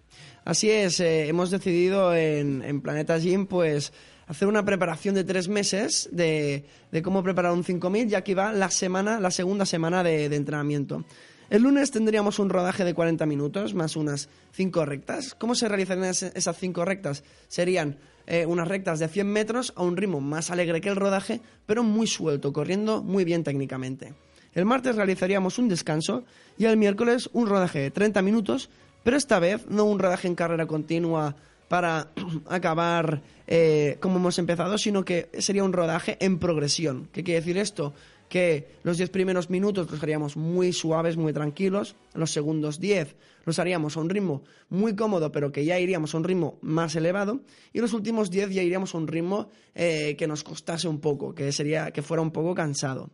Así 0.44 0.70
es, 0.70 1.00
eh, 1.00 1.28
hemos 1.28 1.50
decidido 1.50 2.14
en, 2.16 2.62
en 2.64 2.82
Planeta 2.82 3.18
Gym 3.20 3.46
pues 3.46 3.94
hacer 4.30 4.48
una 4.48 4.64
preparación 4.64 5.16
de 5.16 5.24
tres 5.24 5.50
meses 5.50 6.08
de, 6.12 6.64
cómo 7.04 7.24
preparar 7.24 7.52
un 7.52 7.64
5000, 7.64 8.08
ya 8.08 8.24
que 8.24 8.36
va 8.36 8.54
la 8.54 8.70
semana, 8.70 9.20
la 9.20 9.32
segunda 9.32 9.66
semana 9.66 10.04
de, 10.04 10.26
entrenamiento. 10.26 11.04
El 11.50 11.64
lunes 11.64 11.90
tendríamos 11.90 12.38
un 12.38 12.50
rodaje 12.52 12.86
de 12.86 12.94
40 12.94 13.26
minutos 13.26 13.74
más 13.74 13.96
unas 13.96 14.30
5 14.54 14.86
rectas. 14.86 15.34
¿Cómo 15.34 15.56
se 15.56 15.68
realizarían 15.68 16.06
es- 16.06 16.22
esas 16.22 16.56
5 16.58 16.86
rectas? 16.86 17.24
Serían 17.48 17.98
eh, 18.28 18.46
unas 18.46 18.68
rectas 18.68 19.00
de 19.00 19.08
100 19.08 19.28
metros 19.28 19.74
a 19.76 19.82
un 19.82 19.98
ritmo 19.98 20.22
más 20.22 20.52
alegre 20.52 20.80
que 20.80 20.90
el 20.90 20.96
rodaje, 20.96 21.42
pero 21.66 21.82
muy 21.82 22.06
suelto, 22.06 22.54
corriendo 22.54 23.02
muy 23.02 23.26
bien 23.26 23.44
técnicamente. 23.44 24.14
El 24.54 24.66
martes 24.66 24.96
realizaríamos 24.96 25.58
un 25.58 25.70
descanso 25.70 26.24
y 26.56 26.66
el 26.66 26.78
miércoles 26.78 27.32
un 27.34 27.48
rodaje 27.48 27.80
de 27.80 27.90
30 27.92 28.22
minutos, 28.22 28.70
pero 29.04 29.18
esta 29.18 29.40
vez 29.40 29.66
no 29.70 29.86
un 29.86 29.98
rodaje 29.98 30.28
en 30.28 30.36
carrera 30.36 30.68
continua 30.68 31.36
para 31.70 32.12
acabar 32.50 33.22
eh, 33.48 33.98
como 34.02 34.18
hemos 34.18 34.38
empezado, 34.38 34.78
sino 34.78 35.06
que 35.06 35.30
sería 35.40 35.64
un 35.64 35.72
rodaje 35.72 36.18
en 36.20 36.40
progresión. 36.40 37.08
¿Qué 37.14 37.24
quiere 37.24 37.40
decir 37.40 37.58
esto? 37.58 37.94
Que 38.28 38.68
los 38.84 38.98
10 38.98 39.10
primeros 39.10 39.50
minutos 39.50 39.90
los 39.90 40.04
haríamos 40.04 40.36
muy 40.36 40.74
suaves, 40.74 41.16
muy 41.16 41.32
tranquilos, 41.32 41.96
los 42.14 42.32
segundos 42.32 42.80
10 42.80 43.16
los 43.46 43.58
haríamos 43.58 43.98
a 43.98 44.02
un 44.02 44.10
ritmo 44.10 44.44
muy 44.70 44.96
cómodo, 44.96 45.32
pero 45.32 45.52
que 45.52 45.66
ya 45.66 45.80
iríamos 45.80 46.14
a 46.14 46.18
un 46.18 46.24
ritmo 46.24 46.60
más 46.62 46.96
elevado, 46.96 47.42
y 47.74 47.80
los 47.80 47.94
últimos 47.94 48.30
10 48.30 48.52
ya 48.52 48.62
iríamos 48.62 48.94
a 48.94 48.98
un 49.00 49.08
ritmo 49.08 49.50
eh, 49.74 50.16
que 50.18 50.28
nos 50.28 50.44
costase 50.44 50.88
un 50.88 51.00
poco, 51.00 51.34
que, 51.34 51.52
sería, 51.52 51.90
que 51.90 52.04
fuera 52.04 52.22
un 52.22 52.30
poco 52.30 52.54
cansado. 52.54 53.10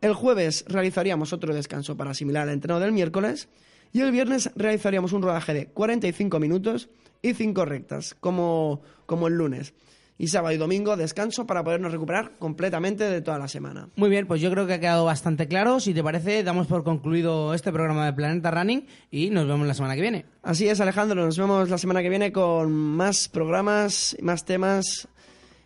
El 0.00 0.12
jueves 0.12 0.64
realizaríamos 0.68 1.32
otro 1.32 1.54
descanso 1.54 1.96
para 1.96 2.10
asimilar 2.10 2.46
el 2.46 2.54
entreno 2.54 2.80
del 2.80 2.92
miércoles 2.92 3.48
y 3.92 4.00
el 4.00 4.12
viernes 4.12 4.50
realizaríamos 4.54 5.12
un 5.12 5.22
rodaje 5.22 5.54
de 5.54 5.66
45 5.66 6.38
minutos 6.38 6.88
y 7.22 7.34
5 7.34 7.64
rectas, 7.64 8.16
como, 8.20 8.82
como 9.06 9.28
el 9.28 9.34
lunes. 9.34 9.74
Y 10.16 10.28
sábado 10.28 10.54
y 10.54 10.58
domingo 10.58 10.98
descanso 10.98 11.46
para 11.46 11.64
podernos 11.64 11.92
recuperar 11.92 12.32
completamente 12.38 13.04
de 13.04 13.22
toda 13.22 13.38
la 13.38 13.48
semana. 13.48 13.88
Muy 13.96 14.10
bien, 14.10 14.26
pues 14.26 14.42
yo 14.42 14.50
creo 14.50 14.66
que 14.66 14.74
ha 14.74 14.80
quedado 14.80 15.06
bastante 15.06 15.48
claro. 15.48 15.80
Si 15.80 15.94
te 15.94 16.02
parece, 16.02 16.42
damos 16.42 16.66
por 16.66 16.84
concluido 16.84 17.54
este 17.54 17.72
programa 17.72 18.04
de 18.04 18.12
Planeta 18.12 18.50
Running 18.50 18.86
y 19.10 19.30
nos 19.30 19.46
vemos 19.46 19.66
la 19.66 19.72
semana 19.72 19.94
que 19.94 20.02
viene. 20.02 20.26
Así 20.42 20.68
es, 20.68 20.78
Alejandro, 20.82 21.24
nos 21.24 21.38
vemos 21.38 21.70
la 21.70 21.78
semana 21.78 22.02
que 22.02 22.10
viene 22.10 22.32
con 22.32 22.70
más 22.70 23.30
programas, 23.30 24.14
más 24.20 24.44
temas 24.44 25.08